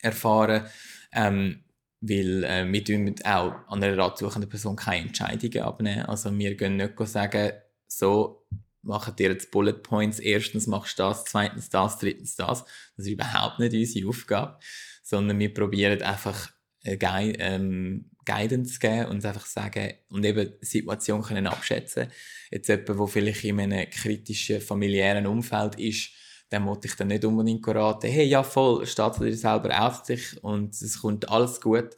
erfahren. 0.00 0.66
Ähm, 1.12 1.64
weil 2.00 2.44
äh, 2.44 2.70
wir 2.70 2.84
tun 2.84 3.14
auch 3.24 3.54
an 3.68 3.82
einer 3.82 3.98
ratsuchenden 3.98 4.48
Person 4.48 4.76
keine 4.76 5.06
Entscheidungen 5.06 5.62
abnehmen. 5.62 6.06
Also 6.06 6.36
wir 6.36 6.54
gehen 6.54 6.76
nicht 6.76 6.98
sagen, 7.06 7.52
so 7.86 8.46
machen 8.82 9.16
dir 9.16 9.30
jetzt 9.30 9.50
Bullet 9.50 9.82
Points, 9.82 10.18
erstens 10.18 10.66
machst 10.66 10.98
du 10.98 11.04
das, 11.04 11.24
zweitens 11.24 11.70
das, 11.70 11.98
drittens 11.98 12.36
das. 12.36 12.64
Das 12.96 13.06
ist 13.06 13.12
überhaupt 13.12 13.58
nicht 13.58 13.74
unsere 13.74 14.08
Aufgabe, 14.08 14.58
sondern 15.02 15.38
wir 15.38 15.52
probieren 15.52 16.02
einfach 16.02 16.50
Gui 16.84 17.32
ähm, 17.38 18.10
Guidance 18.24 18.74
zu 18.74 18.78
geben 18.80 19.06
und 19.06 19.24
einfach 19.24 19.46
sagen 19.46 19.94
und 20.10 20.24
eben 20.24 20.52
die 20.60 20.66
Situation 20.66 21.22
können 21.22 21.46
abschätzen. 21.46 22.08
Jetzt 22.50 22.68
jemand, 22.68 22.88
der 22.88 23.06
vielleicht 23.06 23.44
in 23.44 23.60
einem 23.60 23.90
kritischen 23.90 24.60
familiären 24.60 25.26
Umfeld 25.26 25.78
ist, 25.80 26.10
dann 26.50 26.66
wollte 26.66 26.88
ich 26.88 26.96
dann 26.96 27.08
nicht 27.08 27.24
unbedingt 27.24 27.66
raten, 27.68 28.10
hey, 28.10 28.26
ja 28.26 28.42
voll, 28.42 28.86
steht 28.86 29.18
dir 29.20 29.36
selber 29.36 29.86
auf 29.86 30.02
dich 30.02 30.42
und 30.42 30.74
es 30.74 31.00
kommt 31.00 31.28
alles 31.28 31.60
gut. 31.60 31.90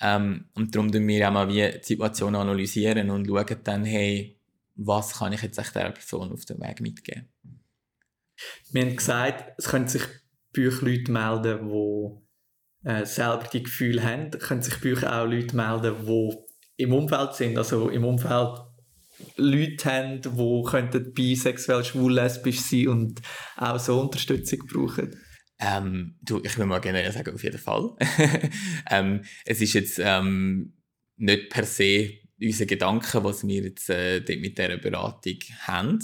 Ähm, 0.00 0.46
und 0.54 0.74
darum 0.74 0.92
tun 0.92 1.06
wir 1.08 1.28
auch 1.28 1.32
mal 1.32 1.48
wie 1.48 1.70
die 1.70 1.84
Situation 1.84 2.36
analysieren 2.36 3.10
und 3.10 3.26
schauen 3.26 3.56
dann, 3.64 3.84
hey, 3.84 4.38
was 4.76 5.18
kann 5.18 5.32
ich 5.32 5.42
jetzt 5.42 5.58
echt 5.58 5.74
dieser 5.74 5.90
Person 5.90 6.32
auf 6.32 6.44
dem 6.44 6.60
Weg 6.60 6.80
mitgeben. 6.80 7.28
Wir 8.70 8.82
haben 8.82 8.96
gesagt, 8.96 9.54
es 9.58 9.68
können 9.68 9.88
sich 9.88 10.02
bei 10.54 10.68
euch 10.68 10.80
Leute 10.80 11.10
melden, 11.10 11.68
die 11.68 12.88
äh, 12.88 13.04
selber 13.04 13.48
die 13.52 13.64
Gefühle 13.64 14.02
haben. 14.04 14.30
Es 14.32 14.38
können 14.38 14.62
sich 14.62 14.84
euch 14.84 15.04
auch 15.04 15.26
Leute 15.26 15.56
melden, 15.56 16.06
die 16.06 16.84
im 16.84 16.92
Umfeld 16.92 17.34
sind, 17.34 17.58
also 17.58 17.88
im 17.88 18.04
Umfeld 18.04 18.60
Leute 19.36 19.84
haben, 19.84 20.22
die 20.22 20.62
könnten 20.70 21.12
bisexuell, 21.12 21.84
schwul, 21.84 22.14
lesbisch 22.14 22.60
sein 22.60 22.88
und 22.88 23.20
auch 23.56 23.78
so 23.78 24.00
Unterstützung 24.00 24.60
brauchen? 24.66 25.16
Ähm, 25.60 26.16
du, 26.22 26.40
ich 26.44 26.56
will 26.56 26.66
mal 26.66 26.80
generell 26.80 27.10
sagen, 27.10 27.34
auf 27.34 27.42
jeden 27.42 27.58
Fall. 27.58 27.96
ähm, 28.90 29.22
es 29.44 29.60
ist 29.60 29.72
jetzt 29.72 30.00
ähm, 30.02 30.74
nicht 31.16 31.50
per 31.50 31.64
se 31.64 32.10
unser 32.40 32.66
Gedanke, 32.66 33.24
was 33.24 33.46
wir 33.46 33.64
jetzt 33.64 33.90
äh, 33.90 34.20
mit 34.38 34.56
dieser 34.56 34.78
Beratung 34.78 35.38
haben. 35.62 35.98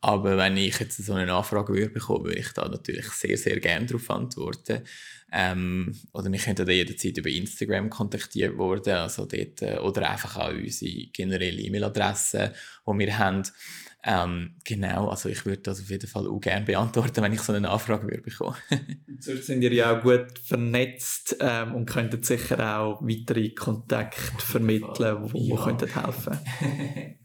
Aber 0.00 0.36
wenn 0.36 0.56
ich 0.56 0.78
jetzt 0.78 1.04
so 1.04 1.14
eine 1.14 1.32
Anfrage 1.32 1.74
würde 1.74 1.90
bekommen, 1.90 2.26
würde 2.26 2.38
ich 2.38 2.52
da 2.52 2.68
natürlich 2.68 3.06
sehr, 3.10 3.36
sehr 3.36 3.58
gerne 3.58 3.86
darauf 3.86 4.08
antworten. 4.10 4.84
Ähm, 5.32 5.94
oder 6.12 6.30
wir 6.30 6.38
könnten 6.38 6.64
da 6.64 6.72
jederzeit 6.72 7.18
über 7.18 7.28
Instagram 7.28 7.90
kontaktiert 7.90 8.56
worden, 8.56 8.94
also 8.94 9.26
dort, 9.26 9.60
äh, 9.62 9.78
oder 9.78 10.08
einfach 10.08 10.36
auch 10.36 10.50
unsere 10.50 11.06
generelle 11.12 11.60
E-Mail-Adresse, 11.60 12.54
die 12.86 12.98
wir 12.98 13.18
haben. 13.18 13.42
Ähm, 14.04 14.54
genau, 14.64 15.08
also 15.08 15.28
ich 15.28 15.44
würde 15.44 15.62
das 15.62 15.80
auf 15.80 15.90
jeden 15.90 16.06
Fall 16.06 16.28
auch 16.28 16.40
gerne 16.40 16.64
beantworten, 16.64 17.20
wenn 17.20 17.32
ich 17.32 17.40
so 17.40 17.52
eine 17.52 17.68
Anfrage 17.68 18.04
würde 18.04 18.22
bekommen. 18.22 18.56
Sonst 19.18 19.46
sind 19.46 19.62
ihr 19.62 19.72
ja 19.72 19.98
auch 19.98 20.02
gut 20.02 20.38
vernetzt 20.44 21.36
ähm, 21.40 21.74
und 21.74 21.86
könnten 21.86 22.22
sicher 22.22 22.78
auch 22.78 23.02
weitere 23.02 23.50
Kontakte 23.50 24.20
vermitteln, 24.38 25.28
die 25.34 25.48
ja. 25.48 25.56
könnten 25.56 25.88
helfen 25.88 26.38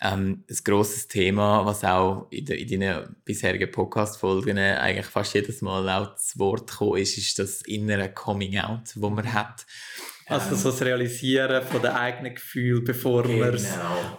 ähm, 0.00 0.44
ein 0.48 0.56
grosses 0.64 1.08
Thema, 1.08 1.64
was 1.64 1.84
auch 1.84 2.26
in, 2.30 2.44
de, 2.44 2.60
in 2.60 2.80
deinen 2.80 3.16
bisherigen 3.24 3.70
Podcast-Folgen 3.70 4.58
eigentlich 4.58 5.06
fast 5.06 5.34
jedes 5.34 5.62
Mal 5.62 5.88
auch 5.88 6.16
zu 6.16 6.38
Wort 6.38 6.70
gekommen 6.70 7.00
ist, 7.00 7.16
ist 7.16 7.38
das 7.38 7.62
innere 7.62 8.12
Coming-out, 8.12 8.82
das 8.84 8.96
man 8.96 9.32
hat. 9.32 9.66
Also 10.28 10.56
so 10.56 10.70
das 10.70 10.82
Realisieren 10.82 11.62
von 11.62 11.80
den 11.80 11.92
eigenen 11.92 12.34
Gefühlen, 12.34 12.82
bevor 12.82 13.22
genau. 13.22 13.44
man 13.44 13.54
es 13.54 13.68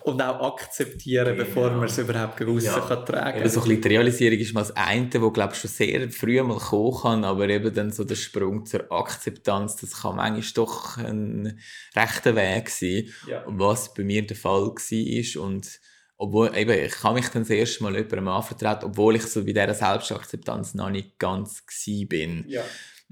und 0.03 0.21
auch 0.21 0.53
akzeptieren, 0.53 1.35
genau. 1.35 1.43
bevor 1.43 1.71
man 1.71 1.83
es 1.83 1.97
überhaupt 1.97 2.37
gewusst 2.37 2.67
ja. 2.67 2.79
kann 2.79 3.05
tragen. 3.05 3.39
Eben 3.39 3.49
so 3.49 3.59
ein 3.59 3.67
bisschen 3.67 3.81
die 3.81 3.87
Realisierung 3.89 4.39
ist 4.39 4.53
mal 4.53 4.61
das 4.61 4.75
eine, 4.75 5.21
wo 5.21 5.31
glaube 5.31 5.53
ich 5.53 5.59
schon 5.59 5.69
sehr 5.69 6.09
früh 6.09 6.41
mal 6.43 6.57
kommen 6.57 6.97
kann, 7.01 7.23
aber 7.25 7.49
eben 7.49 7.73
dann 7.73 7.91
so 7.91 8.05
der 8.05 8.15
Sprung 8.15 8.65
zur 8.65 8.89
Akzeptanz, 8.89 9.75
das 9.75 10.01
kann 10.01 10.15
manchmal 10.15 10.53
doch 10.55 10.97
ein 10.97 11.59
rechter 11.93 12.35
Weg 12.37 12.69
sein, 12.69 13.09
ja. 13.27 13.43
was 13.45 13.93
bei 13.93 14.03
mir 14.03 14.25
der 14.25 14.37
Fall 14.37 14.67
war 14.67 15.43
und 15.43 15.79
obwohl, 16.19 16.55
eben, 16.57 16.71
ich 16.71 16.93
kann 16.93 17.13
mich 17.13 17.27
dann 17.29 17.43
das 17.43 17.51
erste 17.51 17.83
Mal 17.83 17.95
jemandem 17.95 18.27
anvertrauen, 18.27 18.79
obwohl 18.83 19.15
ich 19.15 19.23
so 19.23 19.45
bei 19.45 19.51
dieser 19.51 19.73
Selbstakzeptanz 19.73 20.73
noch 20.73 20.89
nicht 20.89 21.19
ganz 21.19 21.63
war. 21.63 22.07
bin. 22.07 22.45
Ja. 22.47 22.63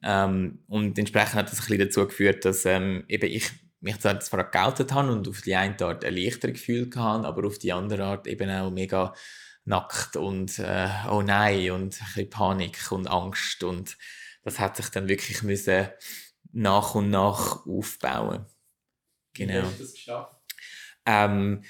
Ähm, 0.04 0.64
und 0.68 0.98
entsprechend 0.98 1.36
hat 1.36 1.52
das 1.52 1.60
ein 1.60 1.66
bisschen 1.66 1.80
dazu 1.80 2.08
geführt, 2.08 2.46
dass 2.46 2.66
ähm, 2.66 3.06
eben 3.08 3.30
ich 3.30 3.52
mich 3.80 4.00
zwar 4.00 4.50
geoutet 4.50 4.94
habe 4.94 5.12
und 5.12 5.28
auf 5.28 5.42
die 5.42 5.56
eine 5.56 5.80
Art 5.80 6.04
ein 6.04 6.16
leichteres 6.16 6.56
Gefühl 6.56 6.90
hatte, 6.96 7.28
aber 7.28 7.46
auf 7.46 7.60
die 7.60 7.72
andere 7.72 8.04
Art 8.04 8.28
eben 8.28 8.50
auch 8.50 8.72
mega 8.72 9.14
nackt 9.64 10.16
und 10.16 10.60
äh, 10.60 10.90
oh 11.10 11.22
nein 11.22 11.72
und 11.72 12.02
ein 12.02 12.06
bisschen 12.06 12.30
Panik 12.30 12.92
und 12.92 13.08
Angst 13.08 13.64
und 13.64 13.98
das 14.44 14.60
hat 14.60 14.76
sich 14.78 14.90
dann 14.90 15.08
wirklich 15.08 15.44
müssen 15.44 15.90
nach 16.52 16.96
und 16.96 17.10
nach 17.10 17.66
aufbauen. 17.66 18.46
Genau. 19.34 19.54
Wie 19.54 19.62
hast 19.62 19.80
du 19.80 19.84
das 19.84 19.94
geschafft? 19.94 20.36
Ähm, 21.06 21.64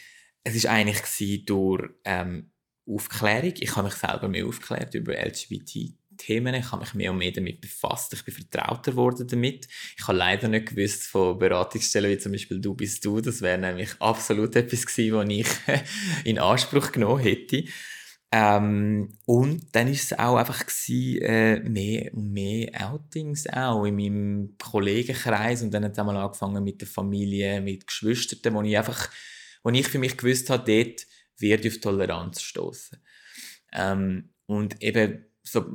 es 0.44 0.64
war 0.64 0.72
eigentlich 0.72 1.46
durch 1.46 1.90
ähm, 2.04 2.52
Aufklärung. 2.88 3.54
Ich 3.58 3.76
habe 3.76 3.88
mich 3.88 3.96
selber 3.96 4.28
mehr 4.28 4.46
aufgeklärt 4.46 4.94
über 4.94 5.14
LGBT 5.14 5.96
Themen. 6.18 6.56
Ich 6.56 6.72
habe 6.72 6.82
mich 6.82 6.94
mehr 6.94 7.12
und 7.12 7.18
mehr 7.18 7.32
damit 7.32 7.62
befasst. 7.62 8.14
Ich 8.14 8.24
bin 8.24 8.34
vertrauter 8.34 8.92
geworden 8.92 9.28
damit. 9.28 9.68
Ich 9.98 10.08
habe 10.08 10.18
leider 10.18 10.48
nicht 10.48 10.68
gewusst 10.68 11.04
von 11.04 11.38
Beratungsstellen 11.38 12.12
wie 12.12 12.18
zum 12.18 12.32
Beispiel 12.32 12.60
«Du 12.60 12.74
bist 12.74 13.04
du». 13.06 13.22
Das 13.22 13.42
wäre 13.42 13.58
nämlich 13.58 13.90
absolut 14.00 14.56
etwas 14.56 14.86
gewesen, 14.86 15.16
was 15.16 15.30
ich 15.30 15.84
in 16.26 16.40
Anspruch 16.40 16.92
genommen 16.92 17.22
hätte. 17.22 17.66
Ähm, 18.32 19.18
und 19.26 19.74
dann 19.74 19.88
ist 19.88 20.12
es 20.12 20.20
auch 20.20 20.36
einfach 20.36 20.66
gewesen, 20.66 21.22
äh, 21.22 21.60
mehr 21.62 22.14
und 22.14 22.34
mehr 22.34 22.90
Outings 22.90 23.48
auch 23.48 23.86
in 23.86 23.96
meinem 23.96 24.56
Kollegenkreis 24.58 25.62
und 25.62 25.74
dann 25.74 25.86
hat 25.86 25.94
es 25.94 26.00
auch 26.00 26.06
mal 26.06 26.18
angefangen 26.18 26.64
mit 26.64 26.82
der 26.82 26.88
Familie, 26.88 27.62
mit 27.62 27.88
Geschwistern, 27.88 28.54
wo 28.54 28.62
ich 28.64 28.78
einfach, 28.78 29.10
wo 29.64 29.70
ich 29.70 29.88
für 29.88 30.00
mich 30.00 30.18
gewusst 30.18 30.50
habe, 30.50 30.66
dort 30.66 31.06
ich 31.40 31.68
auf 31.68 31.80
Toleranz 31.80 32.42
stoßen. 32.42 32.98
Ähm, 33.72 34.34
und 34.48 34.82
eben 34.82 35.26
so 35.44 35.66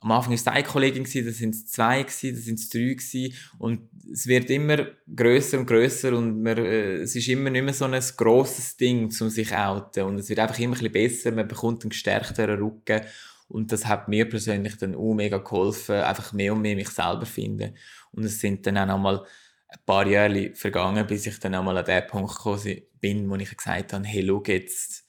am 0.00 0.12
Anfang 0.12 0.30
war 0.30 0.36
es 0.36 0.46
eine 0.46 0.62
Kollegin, 0.62 1.02
dann 1.02 1.32
sind 1.32 1.54
es 1.54 1.66
zwei, 1.66 2.02
dann 2.02 2.10
sind 2.10 2.58
es 2.58 2.68
drei 2.68 2.94
gewesen. 2.94 3.34
und 3.58 3.88
es 4.12 4.26
wird 4.26 4.48
immer 4.48 4.86
größer 5.14 5.58
und 5.58 5.66
größer 5.66 6.16
und 6.16 6.42
man, 6.42 6.56
äh, 6.58 6.98
es 6.98 7.16
ist 7.16 7.28
immer 7.28 7.50
nicht 7.50 7.64
mehr 7.64 7.74
so 7.74 7.84
ein 7.84 8.02
grosses 8.16 8.76
Ding, 8.76 9.12
um 9.20 9.28
sich 9.28 9.54
outen. 9.54 10.04
Und 10.04 10.18
es 10.18 10.28
wird 10.28 10.38
einfach 10.38 10.58
immer 10.58 10.76
ein 10.76 10.78
bisschen 10.78 10.92
besser, 10.92 11.32
man 11.32 11.48
bekommt 11.48 11.82
einen 11.82 11.90
gestärkteren 11.90 12.60
Rücken. 12.60 13.02
Und 13.48 13.72
das 13.72 13.86
hat 13.86 14.08
mir 14.08 14.28
persönlich 14.28 14.76
dann 14.76 14.94
auch 14.94 15.14
mega 15.14 15.38
geholfen, 15.38 15.96
einfach 15.96 16.32
mehr 16.32 16.52
und 16.52 16.62
mehr 16.62 16.76
mich 16.76 16.90
selber 16.90 17.26
finden. 17.26 17.74
Und 18.12 18.24
es 18.24 18.40
sind 18.40 18.66
dann 18.66 18.78
auch 18.78 18.86
noch 18.86 18.98
mal 18.98 19.26
ein 19.68 19.78
paar 19.84 20.06
Jahre 20.06 20.54
vergangen, 20.54 21.06
bis 21.06 21.26
ich 21.26 21.38
dann 21.40 21.54
auch 21.54 21.64
mal 21.64 21.76
an 21.76 21.84
den 21.84 22.06
Punkt 22.06 22.36
gekommen 22.36 22.82
bin, 23.00 23.28
wo 23.28 23.34
ich 23.36 23.56
gesagt 23.56 23.92
habe, 23.92 24.04
hey, 24.06 24.24
schau, 24.26 24.42
jetzt, 24.46 25.04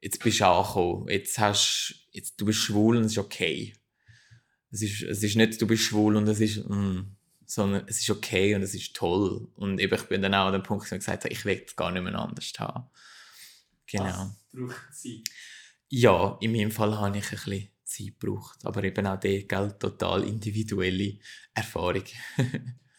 jetzt 0.00 0.22
bist 0.22 0.40
du 0.40 0.46
angekommen, 0.46 1.08
jetzt 1.08 1.38
hast, 1.38 2.08
jetzt, 2.12 2.40
du 2.40 2.46
bist 2.46 2.60
schwul 2.60 2.96
und 2.96 3.04
es 3.04 3.12
ist 3.12 3.18
okay 3.18 3.74
es 4.70 4.82
ist, 4.82 5.02
es 5.02 5.22
ist 5.22 5.36
nicht, 5.36 5.60
du 5.60 5.66
bist 5.66 5.82
schwul 5.82 6.16
und 6.16 6.28
es 6.28 6.40
ist, 6.40 6.68
mm, 6.68 7.00
sondern 7.44 7.84
es 7.86 8.00
ist 8.00 8.10
okay 8.10 8.54
und 8.54 8.62
es 8.62 8.74
ist 8.74 8.94
toll. 8.94 9.48
Und 9.56 9.80
eben, 9.80 9.94
ich 9.94 10.04
bin 10.04 10.22
dann 10.22 10.34
auch 10.34 10.46
an 10.46 10.52
dem 10.52 10.62
Punkt, 10.62 10.90
wo 10.90 10.94
ich 10.94 11.00
gesagt 11.00 11.24
habe, 11.24 11.32
ich 11.32 11.44
will 11.44 11.62
es 11.66 11.74
gar 11.74 11.90
nicht 11.90 12.02
mehr 12.02 12.14
anders 12.14 12.52
haben. 12.58 12.88
Genau. 13.86 14.04
Was 14.04 14.36
braucht 14.52 14.94
Zeit? 14.94 15.28
Ja, 15.88 16.38
in 16.40 16.52
meinem 16.52 16.70
Fall 16.70 16.96
habe 16.96 17.18
ich 17.18 17.24
ein 17.24 17.30
bisschen 17.30 17.68
Zeit 17.82 18.20
gebraucht. 18.20 18.58
Aber 18.64 18.84
eben 18.84 19.06
auch 19.06 19.18
der 19.18 19.42
gilt 19.42 19.80
total 19.80 20.22
individuelle 20.24 21.18
Erfahrung. 21.52 22.04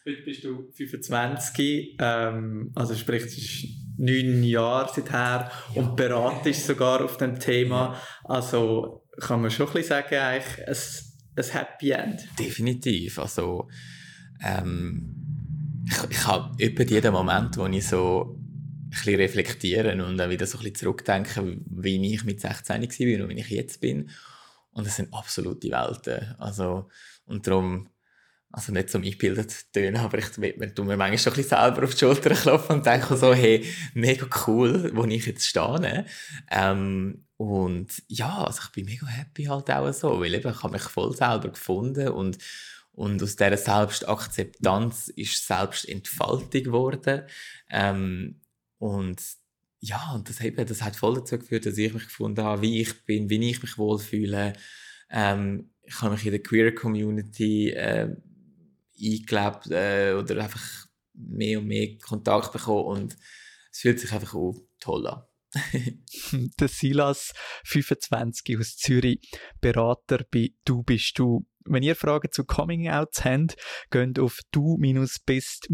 Heute 0.04 0.22
bist 0.24 0.42
du 0.42 0.68
25, 0.72 1.96
ähm, 2.00 2.72
also 2.74 2.96
sprich, 2.96 3.22
es 3.22 3.38
ist 3.38 3.66
neun 3.96 4.42
Jahre 4.42 4.92
seither 4.92 5.48
ja. 5.74 5.80
und 5.80 5.94
beratest 5.94 6.66
sogar 6.66 7.04
auf 7.04 7.18
dem 7.18 7.38
Thema. 7.38 7.96
Also 8.24 9.06
kann 9.20 9.40
man 9.40 9.52
schon 9.52 9.68
ein 9.68 9.72
bisschen 9.74 9.88
sagen, 9.90 10.16
eigentlich, 10.16 10.66
es 10.66 11.11
ein 11.36 11.44
Happy 11.44 11.90
End. 11.90 12.26
Definitiv. 12.38 13.18
Also, 13.18 13.68
ähm, 14.42 15.82
ich, 15.86 16.10
ich 16.10 16.26
habe 16.26 16.62
über 16.62 16.84
jeden 16.84 17.12
Moment, 17.12 17.56
wo 17.56 17.66
ich 17.66 17.86
so 17.86 18.36
ein 18.38 18.90
bisschen 18.90 19.16
reflektiere 19.16 20.04
und 20.04 20.16
dann 20.16 20.30
wieder 20.30 20.46
so 20.46 20.58
ein 20.58 20.64
bisschen 20.64 20.76
zurückdenke, 20.76 21.60
wie 21.66 22.14
ich 22.14 22.24
mit 22.24 22.40
16 22.40 22.82
war 22.82 23.24
und 23.24 23.30
wie 23.30 23.40
ich 23.40 23.48
jetzt 23.48 23.80
bin. 23.80 24.10
Und 24.72 24.86
das 24.86 24.96
sind 24.96 25.12
absolute 25.12 25.70
Welten. 25.70 26.34
Also, 26.38 26.88
und 27.24 27.46
darum, 27.46 27.88
also 28.52 28.70
nicht 28.70 28.90
so 28.90 28.98
eingebildet 28.98 29.72
tönen, 29.72 29.96
aber 29.96 30.18
ich 30.18 30.28
tue 30.28 30.52
mir 30.84 30.96
manchmal 30.96 31.18
schon 31.18 31.32
ein 31.32 31.36
bisschen 31.36 31.58
selber 31.58 31.84
auf 31.84 31.94
die 31.94 31.98
Schulter 32.00 32.34
klopfen 32.34 32.76
und 32.76 32.86
denke 32.86 33.16
so, 33.16 33.32
hey, 33.32 33.64
mega 33.94 34.26
cool, 34.46 34.90
wo 34.94 35.04
ich 35.04 35.26
jetzt 35.26 35.46
stehe. 35.46 36.04
Ähm, 36.50 37.24
und 37.38 38.02
ja, 38.08 38.44
also 38.44 38.60
ich 38.62 38.72
bin 38.72 38.84
mega 38.84 39.06
happy 39.06 39.44
halt 39.44 39.70
auch 39.70 39.90
so, 39.92 40.20
weil 40.20 40.34
eben, 40.34 40.50
ich 40.50 40.62
habe 40.62 40.72
mich 40.74 40.82
voll 40.82 41.16
selber 41.16 41.48
gefunden 41.48 42.08
und, 42.08 42.36
und 42.92 43.22
aus 43.22 43.36
dieser 43.36 43.56
Selbstakzeptanz 43.56 45.08
ist 45.08 45.46
Selbstentfaltung 45.46 46.62
geworden. 46.62 47.22
Ähm, 47.70 48.42
und 48.76 49.20
ja, 49.80 50.12
und 50.14 50.28
das, 50.28 50.42
eben, 50.42 50.66
das 50.66 50.82
hat 50.82 50.94
voll 50.94 51.14
dazu 51.14 51.38
geführt, 51.38 51.64
dass 51.64 51.78
ich 51.78 51.94
mich 51.94 52.04
gefunden 52.04 52.44
habe, 52.44 52.60
wie 52.60 52.82
ich 52.82 53.04
bin, 53.06 53.30
wie 53.30 53.50
ich 53.50 53.62
mich 53.62 53.78
wohlfühle. 53.78 54.52
Ähm, 55.10 55.70
ich 55.82 56.00
habe 56.02 56.12
mich 56.12 56.24
in 56.24 56.32
der 56.32 56.42
Queer 56.42 56.74
Community 56.74 57.70
äh, 57.70 58.14
eingelebt 59.02 59.70
äh, 59.70 60.14
oder 60.14 60.42
einfach 60.42 60.86
mehr 61.14 61.58
und 61.58 61.66
mehr 61.66 61.98
Kontakt 61.98 62.52
bekommen 62.52 62.84
und 62.84 63.16
es 63.70 63.80
fühlt 63.80 64.00
sich 64.00 64.12
einfach 64.12 64.34
auch 64.34 64.54
toll 64.80 65.06
an. 65.06 65.22
der 66.60 66.68
Silas, 66.68 67.32
25 67.64 68.58
aus 68.58 68.76
Zürich, 68.76 69.20
Berater 69.60 70.24
bei 70.30 70.50
Du 70.64 70.82
bist 70.82 71.18
du. 71.18 71.46
Wenn 71.64 71.82
ihr 71.82 71.94
Fragen 71.94 72.32
zu 72.32 72.44
Coming 72.44 72.88
Outs 72.88 73.24
habt, 73.24 73.56
geht 73.90 74.18
auf 74.18 74.40
du-bist-du.ch. 74.50 75.68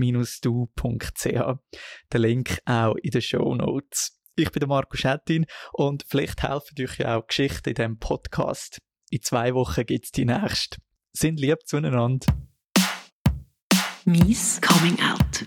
Der 2.12 2.20
Link 2.20 2.58
auch 2.66 2.94
in 2.96 3.10
den 3.10 3.22
Show 3.22 3.54
Notes. 3.54 4.20
Ich 4.36 4.50
bin 4.52 4.60
der 4.60 4.68
Marco 4.68 4.96
Schettin 4.96 5.46
und 5.72 6.04
vielleicht 6.08 6.42
helfen 6.42 6.74
euch 6.80 6.98
ja 6.98 7.16
auch 7.16 7.26
Geschichten 7.26 7.70
in 7.70 7.74
diesem 7.74 7.98
Podcast. 7.98 8.78
In 9.10 9.22
zwei 9.22 9.54
Wochen 9.54 9.86
gibt 9.86 10.04
es 10.04 10.10
die 10.12 10.26
nächste. 10.26 10.76
Sind 11.12 11.40
lieb 11.40 11.66
zueinander. 11.66 12.26
Mies 14.08 14.58
Coming 14.62 14.96
Out. 15.02 15.44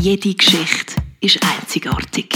Jede 0.00 0.32
Geschichte 0.36 0.94
ist 1.20 1.40
einzigartig. 1.42 2.32